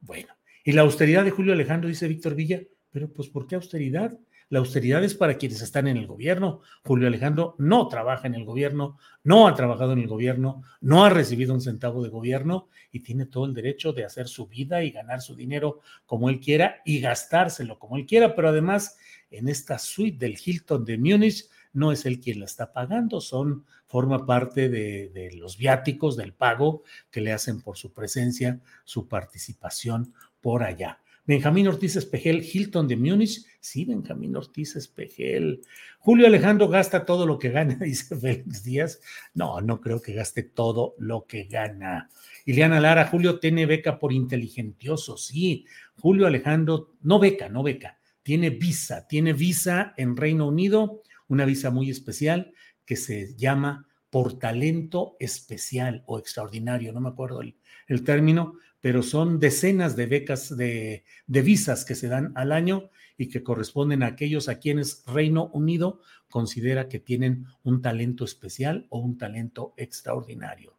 Bueno, 0.00 0.32
y 0.64 0.72
la 0.72 0.82
austeridad 0.82 1.24
de 1.24 1.32
Julio 1.32 1.52
Alejandro, 1.52 1.88
dice 1.88 2.06
Víctor 2.06 2.36
Villa, 2.36 2.62
pero 2.92 3.12
pues 3.12 3.28
¿por 3.28 3.48
qué 3.48 3.56
austeridad? 3.56 4.16
La 4.48 4.60
austeridad 4.60 5.02
es 5.02 5.14
para 5.14 5.38
quienes 5.38 5.60
están 5.62 5.88
en 5.88 5.96
el 5.96 6.06
gobierno. 6.06 6.60
Julio 6.84 7.08
Alejandro 7.08 7.56
no 7.58 7.88
trabaja 7.88 8.26
en 8.28 8.34
el 8.34 8.44
gobierno, 8.44 8.98
no 9.24 9.46
ha 9.46 9.54
trabajado 9.54 9.92
en 9.92 10.00
el 10.00 10.08
gobierno, 10.08 10.62
no 10.80 11.04
ha 11.04 11.10
recibido 11.10 11.54
un 11.54 11.60
centavo 11.60 12.02
de 12.02 12.10
gobierno 12.10 12.68
y 12.92 13.00
tiene 13.00 13.26
todo 13.26 13.46
el 13.46 13.54
derecho 13.54 13.92
de 13.92 14.04
hacer 14.04 14.26
su 14.28 14.46
vida 14.46 14.82
y 14.82 14.90
ganar 14.90 15.20
su 15.20 15.36
dinero 15.36 15.80
como 16.04 16.30
él 16.30 16.40
quiera 16.40 16.82
y 16.84 17.00
gastárselo 17.00 17.78
como 17.78 17.96
él 17.96 18.06
quiera, 18.06 18.34
pero 18.34 18.48
además 18.48 18.96
en 19.30 19.48
esta 19.48 19.78
suite 19.78 20.18
del 20.18 20.38
Hilton 20.42 20.84
de 20.84 20.98
Múnich 20.98 21.48
no 21.72 21.92
es 21.92 22.04
él 22.06 22.20
quien 22.20 22.40
la 22.40 22.46
está 22.46 22.72
pagando, 22.72 23.20
son, 23.20 23.64
forma 23.86 24.26
parte 24.26 24.68
de, 24.68 25.30
los 25.36 25.56
viáticos, 25.56 26.16
del 26.16 26.32
pago 26.32 26.82
que 27.10 27.20
le 27.20 27.32
hacen 27.32 27.60
por 27.60 27.76
su 27.76 27.92
presencia, 27.92 28.60
su 28.84 29.08
participación 29.08 30.14
por 30.40 30.62
allá. 30.62 31.00
Benjamín 31.26 31.68
Ortiz 31.68 31.94
Espejel, 31.96 32.42
Hilton 32.42 32.88
de 32.88 32.96
Múnich. 32.96 33.44
Sí, 33.60 33.84
Benjamín 33.84 34.34
Ortiz 34.34 34.74
Espejel. 34.74 35.60
Julio 36.00 36.26
Alejandro 36.26 36.66
gasta 36.66 37.04
todo 37.04 37.26
lo 37.26 37.38
que 37.38 37.50
gana, 37.50 37.74
dice 37.80 38.16
Félix 38.16 38.64
Díaz. 38.64 39.00
No, 39.34 39.60
no 39.60 39.80
creo 39.80 40.02
que 40.02 40.12
gaste 40.12 40.42
todo 40.42 40.94
lo 40.98 41.26
que 41.26 41.44
gana. 41.44 42.10
Ileana 42.46 42.80
Lara, 42.80 43.06
Julio 43.06 43.38
tiene 43.38 43.66
beca 43.66 43.98
por 43.98 44.12
inteligentioso. 44.12 45.16
Sí, 45.16 45.66
Julio 46.00 46.26
Alejandro, 46.26 46.94
no 47.02 47.20
beca, 47.20 47.48
no 47.48 47.62
beca. 47.62 47.99
Tiene 48.22 48.50
visa, 48.50 49.06
tiene 49.08 49.32
visa 49.32 49.94
en 49.96 50.16
Reino 50.16 50.46
Unido 50.46 51.02
una 51.28 51.44
visa 51.44 51.70
muy 51.70 51.90
especial 51.90 52.52
que 52.84 52.96
se 52.96 53.34
llama 53.36 53.88
por 54.10 54.38
talento 54.38 55.16
especial 55.20 56.02
o 56.06 56.18
extraordinario, 56.18 56.92
no 56.92 57.00
me 57.00 57.08
acuerdo 57.08 57.40
el, 57.40 58.04
término, 58.04 58.54
pero 58.80 59.02
son 59.02 59.38
decenas 59.38 59.94
de 59.94 60.06
becas 60.06 60.56
de, 60.56 61.04
visas 61.28 61.84
que 61.84 61.94
se 61.94 62.08
dan 62.08 62.32
al 62.34 62.52
año 62.52 62.90
y 63.16 63.28
que 63.28 63.42
corresponden 63.42 64.02
a 64.02 64.08
aquellos 64.08 64.48
a 64.48 64.58
quienes 64.58 65.04
Reino 65.06 65.50
Unido 65.52 66.00
considera 66.28 66.88
que 66.88 66.98
tienen 66.98 67.46
un 67.62 67.82
talento 67.82 68.24
especial 68.24 68.86
o 68.90 68.98
un 68.98 69.16
talento 69.16 69.74
extraordinario. 69.76 70.76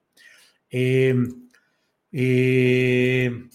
eh, 0.69 1.15
eh 2.11 3.49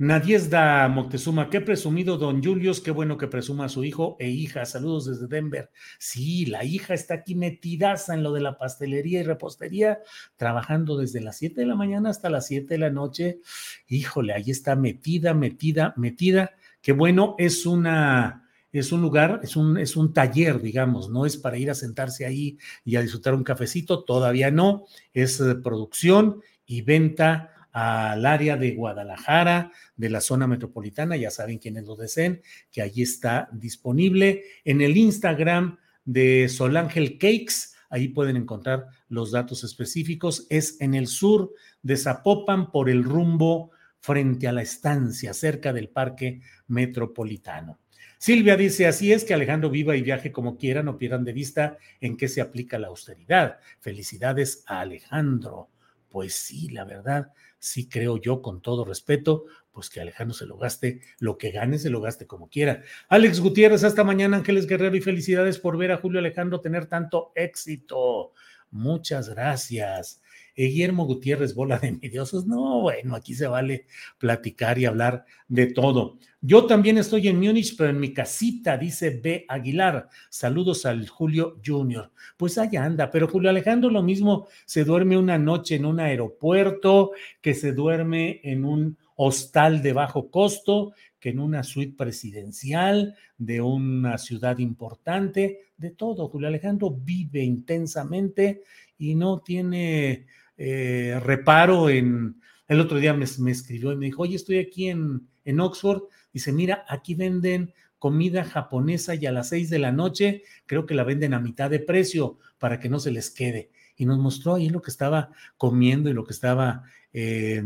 Nadiesda 0.00 0.88
Moctezuma, 0.88 1.50
qué 1.50 1.60
presumido 1.60 2.16
don 2.16 2.42
Julius, 2.42 2.80
qué 2.80 2.90
bueno 2.90 3.18
que 3.18 3.26
presuma 3.26 3.66
a 3.66 3.68
su 3.68 3.84
hijo 3.84 4.16
e 4.18 4.30
hija. 4.30 4.64
Saludos 4.64 5.04
desde 5.04 5.26
Denver. 5.26 5.68
Sí, 5.98 6.46
la 6.46 6.64
hija 6.64 6.94
está 6.94 7.12
aquí 7.12 7.34
metidaza 7.34 8.14
en 8.14 8.22
lo 8.22 8.32
de 8.32 8.40
la 8.40 8.56
pastelería 8.56 9.20
y 9.20 9.24
repostería, 9.24 9.98
trabajando 10.38 10.96
desde 10.96 11.20
las 11.20 11.36
7 11.36 11.60
de 11.60 11.66
la 11.66 11.74
mañana 11.74 12.08
hasta 12.08 12.30
las 12.30 12.46
7 12.46 12.66
de 12.72 12.78
la 12.78 12.88
noche. 12.88 13.40
Híjole, 13.88 14.32
ahí 14.32 14.50
está 14.50 14.74
metida, 14.74 15.34
metida, 15.34 15.92
metida. 15.98 16.52
Qué 16.80 16.92
bueno, 16.92 17.34
es 17.36 17.66
una, 17.66 18.48
es 18.72 18.92
un 18.92 19.02
lugar, 19.02 19.40
es 19.42 19.54
un, 19.54 19.76
es 19.76 19.96
un 19.96 20.14
taller, 20.14 20.62
digamos, 20.62 21.10
no 21.10 21.26
es 21.26 21.36
para 21.36 21.58
ir 21.58 21.70
a 21.70 21.74
sentarse 21.74 22.24
ahí 22.24 22.56
y 22.86 22.96
a 22.96 23.02
disfrutar 23.02 23.34
un 23.34 23.44
cafecito, 23.44 24.02
todavía 24.02 24.50
no, 24.50 24.86
es 25.12 25.42
eh, 25.42 25.56
producción 25.56 26.40
y 26.64 26.80
venta 26.80 27.50
al 27.72 28.26
área 28.26 28.56
de 28.56 28.72
Guadalajara, 28.72 29.72
de 29.96 30.10
la 30.10 30.20
zona 30.20 30.46
metropolitana, 30.46 31.16
ya 31.16 31.30
saben 31.30 31.58
quienes 31.58 31.84
lo 31.86 31.96
deseen, 31.96 32.42
que 32.70 32.82
allí 32.82 33.02
está 33.02 33.48
disponible. 33.52 34.42
En 34.64 34.80
el 34.80 34.96
Instagram 34.96 35.78
de 36.04 36.48
Solángel 36.48 37.18
Cakes, 37.18 37.74
ahí 37.88 38.08
pueden 38.08 38.36
encontrar 38.36 38.86
los 39.08 39.32
datos 39.32 39.64
específicos. 39.64 40.46
Es 40.50 40.80
en 40.80 40.94
el 40.94 41.06
sur 41.06 41.52
de 41.82 41.96
Zapopan 41.96 42.70
por 42.70 42.90
el 42.90 43.04
rumbo 43.04 43.70
frente 44.00 44.48
a 44.48 44.52
la 44.52 44.62
estancia, 44.62 45.34
cerca 45.34 45.72
del 45.72 45.88
parque 45.88 46.40
metropolitano. 46.68 47.78
Silvia 48.18 48.56
dice, 48.56 48.86
así 48.86 49.12
es 49.12 49.24
que 49.24 49.32
Alejandro 49.32 49.70
viva 49.70 49.96
y 49.96 50.02
viaje 50.02 50.30
como 50.30 50.58
quiera, 50.58 50.82
no 50.82 50.98
pierdan 50.98 51.24
de 51.24 51.32
vista 51.32 51.78
en 52.00 52.18
qué 52.18 52.28
se 52.28 52.42
aplica 52.42 52.78
la 52.78 52.88
austeridad. 52.88 53.58
Felicidades 53.80 54.62
a 54.66 54.80
Alejandro. 54.80 55.70
Pues 56.10 56.34
sí, 56.34 56.68
la 56.68 56.84
verdad, 56.84 57.32
sí 57.60 57.88
creo 57.88 58.16
yo, 58.16 58.42
con 58.42 58.60
todo 58.60 58.84
respeto, 58.84 59.44
pues 59.70 59.88
que 59.88 60.00
Alejandro 60.00 60.34
se 60.34 60.46
lo 60.46 60.58
gaste, 60.58 61.00
lo 61.18 61.38
que 61.38 61.52
gane 61.52 61.78
se 61.78 61.90
lo 61.90 62.00
gaste 62.00 62.26
como 62.26 62.48
quiera. 62.48 62.82
Alex 63.08 63.40
Gutiérrez, 63.40 63.84
hasta 63.84 64.02
mañana, 64.02 64.38
Ángeles 64.38 64.66
Guerrero, 64.66 64.96
y 64.96 65.00
felicidades 65.00 65.58
por 65.58 65.78
ver 65.78 65.92
a 65.92 65.98
Julio 65.98 66.18
Alejandro 66.18 66.60
tener 66.60 66.86
tanto 66.86 67.30
éxito. 67.36 68.32
Muchas 68.70 69.28
gracias. 69.28 70.22
Eh, 70.56 70.66
Guillermo 70.66 71.06
Gutiérrez, 71.06 71.54
bola 71.54 71.78
de 71.78 71.88
envidiosos. 71.88 72.46
No, 72.46 72.80
bueno, 72.82 73.14
aquí 73.14 73.34
se 73.34 73.46
vale 73.46 73.86
platicar 74.18 74.78
y 74.78 74.86
hablar 74.86 75.24
de 75.48 75.66
todo. 75.66 76.18
Yo 76.40 76.66
también 76.66 76.96
estoy 76.96 77.28
en 77.28 77.38
Múnich, 77.38 77.76
pero 77.76 77.90
en 77.90 78.00
mi 78.00 78.14
casita, 78.14 78.78
dice 78.78 79.10
B. 79.10 79.44
Aguilar. 79.48 80.08
Saludos 80.30 80.86
al 80.86 81.06
Julio 81.08 81.60
Junior. 81.64 82.10
Pues 82.36 82.56
allá 82.56 82.84
anda, 82.84 83.10
pero 83.10 83.28
Julio 83.28 83.50
Alejandro 83.50 83.90
lo 83.90 84.02
mismo 84.02 84.48
se 84.64 84.84
duerme 84.84 85.18
una 85.18 85.38
noche 85.38 85.74
en 85.74 85.84
un 85.84 86.00
aeropuerto, 86.00 87.12
que 87.40 87.54
se 87.54 87.72
duerme 87.72 88.40
en 88.42 88.64
un 88.64 88.96
hostal 89.16 89.82
de 89.82 89.92
bajo 89.92 90.30
costo, 90.30 90.94
que 91.18 91.28
en 91.28 91.40
una 91.40 91.62
suite 91.62 91.94
presidencial 91.94 93.14
de 93.36 93.60
una 93.60 94.16
ciudad 94.16 94.56
importante, 94.58 95.70
de 95.76 95.90
todo. 95.90 96.28
Julio 96.28 96.48
Alejandro 96.48 96.90
vive 96.90 97.42
intensamente 97.42 98.62
y 98.98 99.14
no 99.14 99.40
tiene 99.40 100.26
eh, 100.62 101.18
reparo 101.20 101.88
en... 101.88 102.36
El 102.68 102.80
otro 102.80 102.98
día 102.98 103.14
me, 103.14 103.24
escribió 103.24 103.92
y 103.92 103.96
me 103.96 104.06
dijo, 104.06 104.22
oye, 104.22 104.36
estoy 104.36 104.58
aquí 104.58 104.90
en, 104.90 105.26
en 105.44 105.58
Oxford. 105.58 106.02
Dice, 106.32 106.52
mira, 106.52 106.84
aquí 106.86 107.14
venden 107.14 107.72
comida 107.98 108.44
japonesa 108.44 109.14
y 109.14 109.26
a 109.26 109.32
las 109.32 109.48
seis 109.48 109.70
de 109.70 109.78
la 109.78 109.90
noche 109.90 110.42
creo 110.66 110.86
que 110.86 110.94
la 110.94 111.02
venden 111.02 111.34
a 111.34 111.40
mitad 111.40 111.70
de 111.70 111.80
precio 111.80 112.38
para 112.58 112.78
que 112.78 112.90
no 112.90 113.00
se 113.00 113.10
les 113.10 113.30
quede. 113.30 113.70
Y 113.96 114.04
nos 114.04 114.18
mostró 114.18 114.54
ahí 114.54 114.68
lo 114.68 114.82
que 114.82 114.90
estaba 114.90 115.30
comiendo 115.56 116.10
y 116.10 116.12
lo 116.12 116.24
que 116.24 116.32
estaba 116.32 116.84
eh, 117.12 117.62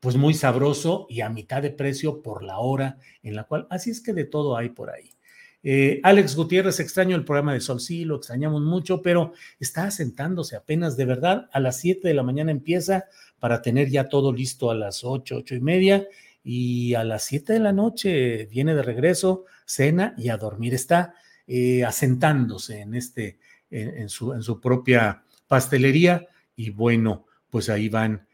pues 0.00 0.16
muy 0.16 0.34
sabroso 0.34 1.06
y 1.08 1.20
a 1.20 1.30
mitad 1.30 1.62
de 1.62 1.70
precio 1.70 2.22
por 2.22 2.42
la 2.42 2.58
hora 2.58 2.98
en 3.22 3.36
la 3.36 3.44
cual, 3.44 3.68
así 3.70 3.90
es 3.90 4.00
que 4.00 4.12
de 4.12 4.24
todo 4.24 4.56
hay 4.56 4.70
por 4.70 4.90
ahí. 4.90 5.12
Eh, 5.64 6.00
Alex 6.02 6.34
Gutiérrez, 6.34 6.80
extraño 6.80 7.14
el 7.14 7.24
programa 7.24 7.54
de 7.54 7.60
Sol, 7.60 7.80
sí, 7.80 8.04
lo 8.04 8.16
extrañamos 8.16 8.62
mucho, 8.62 9.00
pero 9.00 9.32
está 9.60 9.84
asentándose 9.84 10.56
apenas, 10.56 10.96
de 10.96 11.04
verdad, 11.04 11.48
a 11.52 11.60
las 11.60 11.78
7 11.78 12.08
de 12.08 12.14
la 12.14 12.24
mañana 12.24 12.50
empieza 12.50 13.04
para 13.38 13.62
tener 13.62 13.88
ya 13.88 14.08
todo 14.08 14.32
listo 14.32 14.70
a 14.70 14.74
las 14.74 15.04
8, 15.04 15.36
8 15.38 15.54
y 15.54 15.60
media, 15.60 16.06
y 16.42 16.94
a 16.94 17.04
las 17.04 17.22
7 17.24 17.52
de 17.52 17.60
la 17.60 17.72
noche 17.72 18.46
viene 18.46 18.74
de 18.74 18.82
regreso, 18.82 19.44
cena 19.64 20.14
y 20.18 20.28
a 20.28 20.36
dormir. 20.36 20.74
Está 20.74 21.14
eh, 21.46 21.84
asentándose 21.84 22.80
en, 22.80 22.94
este, 22.94 23.38
en, 23.70 24.08
su, 24.08 24.32
en 24.32 24.42
su 24.42 24.60
propia 24.60 25.22
pastelería, 25.46 26.26
y 26.56 26.70
bueno, 26.70 27.26
pues 27.50 27.68
ahí 27.68 27.88
van 27.88 28.26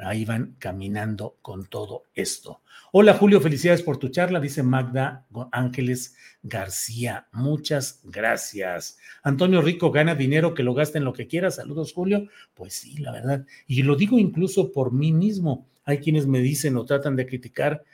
ahí 0.00 0.24
van 0.24 0.56
caminando 0.58 1.36
con 1.42 1.66
todo 1.66 2.04
esto. 2.14 2.62
Hola 2.92 3.14
Julio, 3.14 3.40
felicidades 3.40 3.82
por 3.82 3.98
tu 3.98 4.08
charla, 4.08 4.40
dice 4.40 4.62
Magda 4.62 5.26
Ángeles 5.52 6.16
García. 6.42 7.28
Muchas 7.32 8.00
gracias. 8.04 8.98
Antonio 9.22 9.62
Rico 9.62 9.92
gana 9.92 10.14
dinero 10.14 10.54
que 10.54 10.64
lo 10.64 10.74
gaste 10.74 10.98
en 10.98 11.04
lo 11.04 11.12
que 11.12 11.28
quiera. 11.28 11.50
Saludos 11.50 11.92
Julio. 11.92 12.26
Pues 12.54 12.74
sí, 12.74 12.98
la 12.98 13.12
verdad. 13.12 13.46
Y 13.66 13.82
lo 13.84 13.94
digo 13.94 14.18
incluso 14.18 14.72
por 14.72 14.92
mí 14.92 15.12
mismo. 15.12 15.68
Hay 15.84 15.98
quienes 15.98 16.26
me 16.26 16.40
dicen 16.40 16.76
o 16.76 16.84
tratan 16.84 17.14
de 17.14 17.26
criticar, 17.26 17.84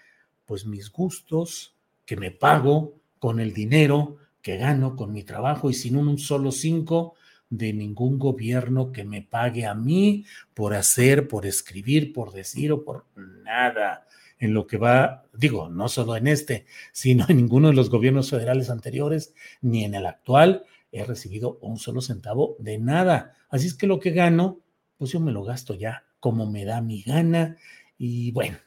pues 0.46 0.64
mis 0.64 0.90
gustos, 0.90 1.74
que 2.06 2.16
me 2.16 2.30
pago 2.30 2.94
con 3.18 3.38
el 3.38 3.52
dinero 3.52 4.16
que 4.40 4.56
gano 4.56 4.96
con 4.96 5.12
mi 5.12 5.24
trabajo 5.24 5.70
y 5.70 5.74
sin 5.74 5.96
un 5.96 6.18
solo 6.18 6.52
cinco 6.52 7.14
de 7.50 7.72
ningún 7.72 8.18
gobierno 8.18 8.92
que 8.92 9.04
me 9.04 9.22
pague 9.22 9.66
a 9.66 9.74
mí 9.74 10.24
por 10.54 10.74
hacer, 10.74 11.28
por 11.28 11.46
escribir, 11.46 12.12
por 12.12 12.32
decir 12.32 12.72
o 12.72 12.84
por 12.84 13.06
nada. 13.16 14.06
En 14.38 14.52
lo 14.52 14.66
que 14.66 14.76
va, 14.76 15.24
digo, 15.32 15.68
no 15.68 15.88
solo 15.88 16.16
en 16.16 16.26
este, 16.26 16.66
sino 16.92 17.24
en 17.28 17.36
ninguno 17.36 17.68
de 17.68 17.74
los 17.74 17.88
gobiernos 17.88 18.30
federales 18.30 18.68
anteriores, 18.68 19.34
ni 19.62 19.84
en 19.84 19.94
el 19.94 20.06
actual, 20.06 20.64
he 20.92 21.04
recibido 21.04 21.58
un 21.62 21.78
solo 21.78 22.00
centavo 22.00 22.56
de 22.58 22.78
nada. 22.78 23.34
Así 23.48 23.66
es 23.66 23.74
que 23.74 23.86
lo 23.86 23.98
que 23.98 24.10
gano, 24.10 24.60
pues 24.98 25.12
yo 25.12 25.20
me 25.20 25.32
lo 25.32 25.42
gasto 25.44 25.74
ya 25.74 26.04
como 26.20 26.50
me 26.50 26.64
da 26.64 26.80
mi 26.80 27.02
gana. 27.02 27.56
Y 27.96 28.32
bueno, 28.32 28.58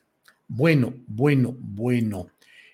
bueno, 0.47 0.93
bueno, 1.07 1.55
bueno. 1.59 2.27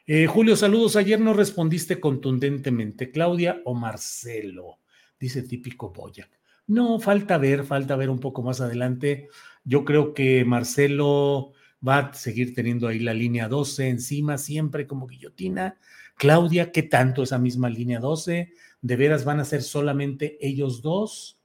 Eh, 0.06 0.28
Julio, 0.28 0.56
saludos. 0.56 0.96
Ayer 0.96 1.20
no 1.20 1.34
respondiste 1.34 2.00
contundentemente, 2.00 3.12
Claudia 3.12 3.62
o 3.66 3.74
Marcelo 3.74 4.80
dice 5.20 5.44
típico 5.44 5.92
Boyac. 5.92 6.30
No, 6.68 7.00
falta 7.00 7.38
ver, 7.38 7.64
falta 7.64 7.96
ver 7.96 8.10
un 8.10 8.20
poco 8.20 8.42
más 8.42 8.60
adelante. 8.62 9.30
Yo 9.64 9.86
creo 9.86 10.14
que 10.14 10.46
Marcelo 10.46 11.54
va 11.88 12.00
a 12.00 12.14
seguir 12.14 12.56
teniendo 12.56 12.88
ahí 12.88 13.00
la 13.00 13.14
línea 13.14 13.48
12 13.48 13.90
encima, 13.90 14.38
siempre 14.38 14.88
como 14.88 15.08
guillotina. 15.08 15.78
Claudia, 16.16 16.72
¿qué 16.72 16.84
tanto 16.84 17.24
esa 17.24 17.38
misma 17.38 17.70
línea 17.70 18.00
12? 18.00 18.52
¿De 18.82 18.96
veras 18.96 19.26
van 19.26 19.40
a 19.40 19.46
ser 19.46 19.62
solamente 19.62 20.38
ellos 20.42 20.82
dos? 20.82 21.40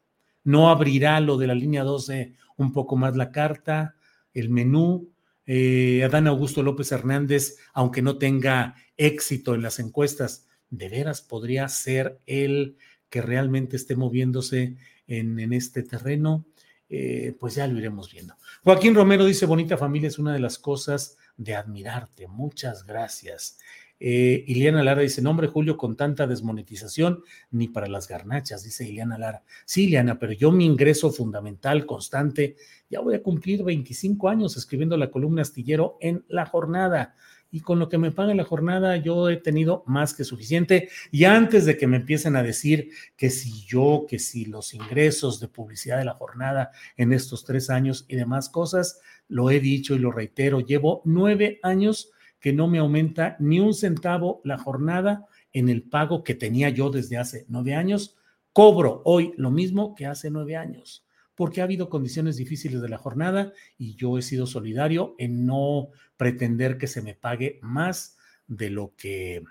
¿No 0.44 0.70
abrirá 0.70 1.20
lo 1.20 1.36
de 1.36 1.46
la 1.46 1.54
línea 1.54 1.84
12 1.84 2.34
un 2.56 2.72
poco 2.72 2.96
más 2.96 3.16
la 3.16 3.30
carta, 3.30 3.96
el 4.32 4.48
menú? 4.48 5.10
Eh, 5.44 6.04
Adán 6.04 6.28
Augusto 6.28 6.62
López 6.62 6.92
Hernández, 6.92 7.56
aunque 7.72 8.02
no 8.02 8.18
tenga 8.18 8.76
éxito 8.96 9.54
en 9.54 9.62
las 9.62 9.80
encuestas, 9.80 10.46
¿de 10.70 10.88
veras 10.88 11.22
podría 11.22 11.68
ser 11.68 12.20
el 12.26 12.76
que 13.10 13.20
realmente 13.20 13.76
esté 13.76 13.96
moviéndose 13.96 14.76
en, 15.06 15.52
este 15.52 15.82
terreno, 15.82 16.46
eh, 16.88 17.36
pues 17.38 17.56
ya 17.56 17.66
lo 17.66 17.78
iremos 17.78 18.12
viendo. 18.12 18.36
Joaquín 18.62 18.94
Romero 18.94 19.24
dice, 19.24 19.44
bonita 19.44 19.76
familia 19.76 20.08
es 20.08 20.18
una 20.18 20.32
de 20.32 20.38
las 20.38 20.58
cosas 20.58 21.18
de 21.36 21.56
admirarte. 21.56 22.28
Muchas 22.28 22.86
gracias. 22.86 23.58
Eh, 24.02 24.44
Iliana 24.46 24.82
Lara 24.82 25.02
dice, 25.02 25.20
nombre 25.20 25.48
Julio, 25.48 25.76
con 25.76 25.94
tanta 25.94 26.26
desmonetización, 26.26 27.22
ni 27.50 27.68
para 27.68 27.86
las 27.86 28.08
garnachas, 28.08 28.62
dice 28.62 28.88
Iliana 28.88 29.18
Lara. 29.18 29.42
Sí, 29.66 29.84
Iliana, 29.84 30.18
pero 30.18 30.32
yo 30.32 30.50
mi 30.52 30.64
ingreso 30.64 31.10
fundamental, 31.10 31.84
constante, 31.84 32.56
ya 32.88 33.00
voy 33.00 33.14
a 33.14 33.22
cumplir 33.22 33.62
25 33.62 34.28
años 34.28 34.56
escribiendo 34.56 34.96
la 34.96 35.10
columna 35.10 35.42
astillero 35.42 35.98
en 36.00 36.24
la 36.28 36.46
jornada 36.46 37.14
y 37.50 37.60
con 37.60 37.78
lo 37.78 37.88
que 37.88 37.98
me 37.98 38.12
paga 38.12 38.34
la 38.34 38.44
jornada 38.44 38.96
yo 38.96 39.28
he 39.28 39.36
tenido 39.36 39.82
más 39.86 40.14
que 40.14 40.24
suficiente. 40.24 40.88
Y 41.10 41.24
antes 41.24 41.64
de 41.64 41.76
que 41.76 41.86
me 41.86 41.96
empiecen 41.96 42.36
a 42.36 42.42
decir 42.42 42.90
que 43.16 43.30
si 43.30 43.64
yo, 43.66 44.06
que 44.08 44.18
si 44.18 44.44
los 44.44 44.74
ingresos 44.74 45.40
de 45.40 45.48
publicidad 45.48 45.98
de 45.98 46.04
la 46.04 46.14
jornada 46.14 46.70
en 46.96 47.12
estos 47.12 47.44
tres 47.44 47.70
años 47.70 48.04
y 48.08 48.16
demás 48.16 48.48
cosas, 48.48 49.00
lo 49.28 49.50
he 49.50 49.60
dicho 49.60 49.94
y 49.94 49.98
lo 49.98 50.12
reitero, 50.12 50.60
llevo 50.60 51.02
nueve 51.04 51.58
años 51.62 52.10
que 52.38 52.52
no 52.52 52.68
me 52.68 52.78
aumenta 52.78 53.36
ni 53.38 53.60
un 53.60 53.74
centavo 53.74 54.40
la 54.44 54.58
jornada 54.58 55.26
en 55.52 55.68
el 55.68 55.82
pago 55.82 56.22
que 56.24 56.34
tenía 56.34 56.70
yo 56.70 56.90
desde 56.90 57.18
hace 57.18 57.44
nueve 57.48 57.74
años. 57.74 58.16
Cobro 58.52 59.02
hoy 59.04 59.32
lo 59.36 59.50
mismo 59.50 59.94
que 59.94 60.06
hace 60.06 60.30
nueve 60.30 60.56
años 60.56 61.04
porque 61.40 61.62
ha 61.62 61.64
habido 61.64 61.88
condiciones 61.88 62.36
difíciles 62.36 62.82
de 62.82 62.90
la 62.90 62.98
jornada 62.98 63.54
y 63.78 63.94
yo 63.94 64.18
he 64.18 64.20
sido 64.20 64.46
solidario 64.46 65.14
en 65.16 65.46
no 65.46 65.88
pretender 66.18 66.76
que 66.76 66.86
se 66.86 67.00
me 67.00 67.14
pague 67.14 67.58
más 67.62 68.18
de 68.46 68.68
lo 68.68 68.92
que 68.94 69.44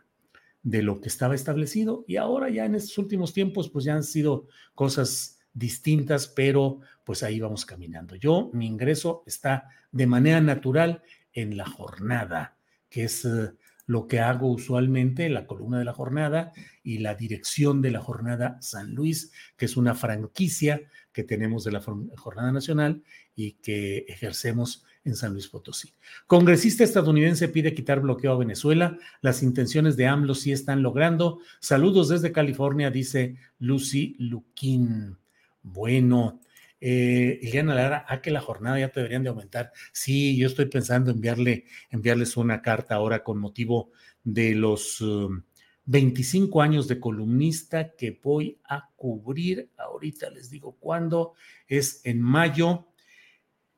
de 0.61 0.83
lo 0.83 1.01
que 1.01 1.09
estaba 1.09 1.33
establecido 1.33 2.05
y 2.07 2.17
ahora 2.17 2.47
ya 2.51 2.65
en 2.65 2.75
estos 2.75 2.95
últimos 2.99 3.33
tiempos 3.33 3.71
pues 3.71 3.85
ya 3.85 3.95
han 3.95 4.03
sido 4.03 4.45
cosas 4.75 5.39
distintas, 5.51 6.27
pero 6.27 6.81
pues 7.03 7.23
ahí 7.23 7.39
vamos 7.39 7.65
caminando. 7.65 8.15
Yo 8.15 8.51
mi 8.53 8.67
ingreso 8.67 9.23
está 9.25 9.67
de 9.91 10.05
manera 10.05 10.41
natural 10.41 11.01
en 11.33 11.57
la 11.57 11.65
jornada, 11.65 12.55
que 12.87 13.05
es 13.05 13.25
eh, 13.25 13.49
lo 13.89 14.05
que 14.07 14.19
hago 14.19 14.51
usualmente, 14.51 15.29
la 15.29 15.47
columna 15.47 15.79
de 15.79 15.83
la 15.83 15.93
jornada 15.93 16.51
y 16.83 16.99
la 16.99 17.15
dirección 17.15 17.81
de 17.81 17.89
la 17.89 17.99
jornada 17.99 18.61
San 18.61 18.93
Luis, 18.93 19.31
que 19.57 19.65
es 19.65 19.77
una 19.77 19.95
franquicia 19.95 20.83
que 21.11 21.23
tenemos 21.23 21.63
de 21.63 21.71
la 21.71 21.81
Jornada 21.81 22.51
Nacional 22.51 23.01
y 23.35 23.53
que 23.53 24.05
ejercemos 24.07 24.85
en 25.05 25.15
San 25.15 25.33
Luis 25.33 25.47
Potosí. 25.47 25.95
Congresista 26.27 26.83
estadounidense 26.83 27.49
pide 27.49 27.73
quitar 27.73 27.99
bloqueo 27.99 28.33
a 28.33 28.37
Venezuela. 28.37 28.95
Las 29.21 29.41
intenciones 29.41 29.97
de 29.97 30.05
AMLO 30.05 30.35
sí 30.35 30.51
están 30.51 30.83
logrando. 30.83 31.39
Saludos 31.59 32.09
desde 32.09 32.31
California, 32.31 32.91
dice 32.91 33.37
Lucy 33.57 34.15
Luquín. 34.19 35.17
Bueno, 35.63 36.41
eh, 36.81 37.39
Iliana 37.41 37.75
Lara, 37.75 38.05
a 38.07 38.21
que 38.21 38.31
la 38.31 38.41
jornada 38.41 38.79
ya 38.79 38.89
te 38.89 38.99
deberían 38.99 39.23
de 39.23 39.29
aumentar. 39.29 39.71
Sí, 39.91 40.37
yo 40.37 40.47
estoy 40.47 40.65
pensando 40.65 41.11
enviarle, 41.11 41.65
enviarles 41.89 42.37
una 42.37 42.61
carta 42.61 42.95
ahora 42.95 43.23
con 43.23 43.39
motivo 43.39 43.91
de 44.23 44.55
los 44.55 45.01
um, 45.01 45.43
25 45.85 46.61
años 46.61 46.87
de 46.87 46.99
columnista 46.99 47.95
que 47.95 48.19
voy 48.21 48.59
a 48.63 48.89
cubrir. 48.95 49.71
Ahorita 49.77 50.29
les 50.29 50.49
digo 50.49 50.77
cuándo. 50.79 51.33
Es 51.67 52.01
en 52.05 52.21
mayo. 52.21 52.87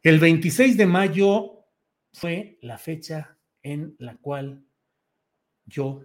El 0.02 0.20
26 0.20 0.78
de 0.78 0.86
mayo 0.86 1.66
fue 2.12 2.58
la 2.62 2.78
fecha 2.78 3.38
en 3.64 3.96
la 4.00 4.18
cual 4.18 4.66
yo, 5.66 6.04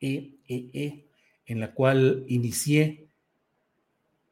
e, 0.00 0.38
e, 0.46 0.70
e, 0.72 1.10
en 1.46 1.60
la 1.60 1.74
cual 1.74 2.24
inicié 2.28 3.07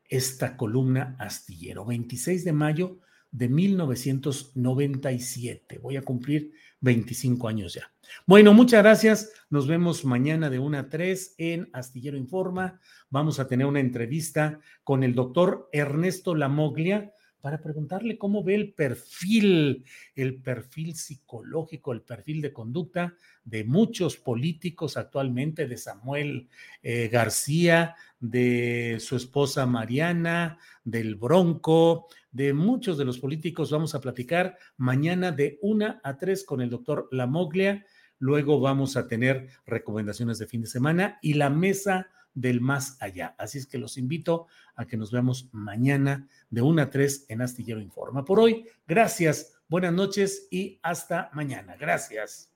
esta 0.09 0.57
columna 0.57 1.17
astillero. 1.19 1.85
26 1.85 2.45
de 2.45 2.53
mayo 2.53 3.01
de 3.31 3.49
1997. 3.49 5.79
Voy 5.79 5.97
a 5.97 6.03
cumplir 6.03 6.53
25 6.81 7.49
años 7.49 7.73
ya. 7.75 7.93
Bueno, 8.27 8.55
muchas 8.55 8.83
gracias. 8.83 9.33
Nos 9.51 9.67
vemos 9.67 10.05
mañana 10.05 10.51
de 10.51 10.59
1 10.59 10.79
a 10.79 10.89
3 10.89 11.35
en 11.39 11.69
Astillero 11.73 12.17
Informa. 12.17 12.81
Vamos 13.11 13.41
a 13.41 13.49
tener 13.49 13.67
una 13.67 13.81
entrevista 13.81 14.61
con 14.85 15.03
el 15.03 15.15
doctor 15.15 15.69
Ernesto 15.73 16.35
Lamoglia 16.35 17.13
para 17.47 17.63
preguntarle 17.63 18.19
cómo 18.19 18.43
ve 18.43 18.57
el 18.57 18.73
perfil, 18.73 19.85
el 20.17 20.43
perfil 20.43 20.97
psicológico, 20.97 21.93
el 21.93 22.03
perfil 22.03 22.41
de 22.41 22.53
conducta 22.53 23.15
de 23.45 23.63
muchos 23.63 24.17
políticos 24.17 24.97
actualmente, 24.97 25.69
de 25.69 25.77
Samuel 25.77 26.49
eh, 26.83 27.07
García, 27.07 27.95
de 28.21 28.97
su 29.01 29.17
esposa 29.17 29.67
Mariana, 29.67 30.59
del 30.85 31.17
Bronco, 31.17 32.07
de 32.31 32.53
muchos 32.53 32.99
de 32.99 33.05
los 33.05 33.19
políticos. 33.19 33.71
Vamos 33.71 33.95
a 33.95 34.01
platicar 34.01 34.59
mañana 34.77 35.33
de 35.33 35.59
una 35.63 36.01
a 36.05 36.17
tres 36.17 36.45
con 36.45 36.61
el 36.61 36.71
doctor 36.71 37.09
Lamoglia. 37.11 37.85
Luego 38.19 38.61
vamos 38.61 38.97
a 38.97 39.07
tener 39.07 39.49
recomendaciones 39.67 40.39
de 40.39 40.47
fin 40.47 40.63
de 40.63 40.69
semana 40.69 41.19
y 41.21 41.35
la 41.35 41.51
mesa 41.51 42.09
del 42.35 42.61
más 42.61 43.01
allá. 43.01 43.35
Así 43.39 43.59
es 43.59 43.67
que 43.67 43.79
los 43.79 43.97
invito 43.97 44.47
a 44.75 44.87
que 44.87 44.97
nos 44.97 45.11
veamos 45.11 45.49
mañana 45.53 46.29
de 46.51 46.63
una 46.63 46.85
a 46.85 46.91
tres 46.91 47.25
en 47.29 47.43
Astillero 47.43 47.81
Informa. 47.81 48.25
Por 48.25 48.41
hoy, 48.41 48.67
gracias, 48.87 49.55
buenas 49.69 49.93
noches 49.93 50.49
y 50.51 50.79
hasta 50.83 51.31
mañana. 51.33 51.77
Gracias. 51.77 52.56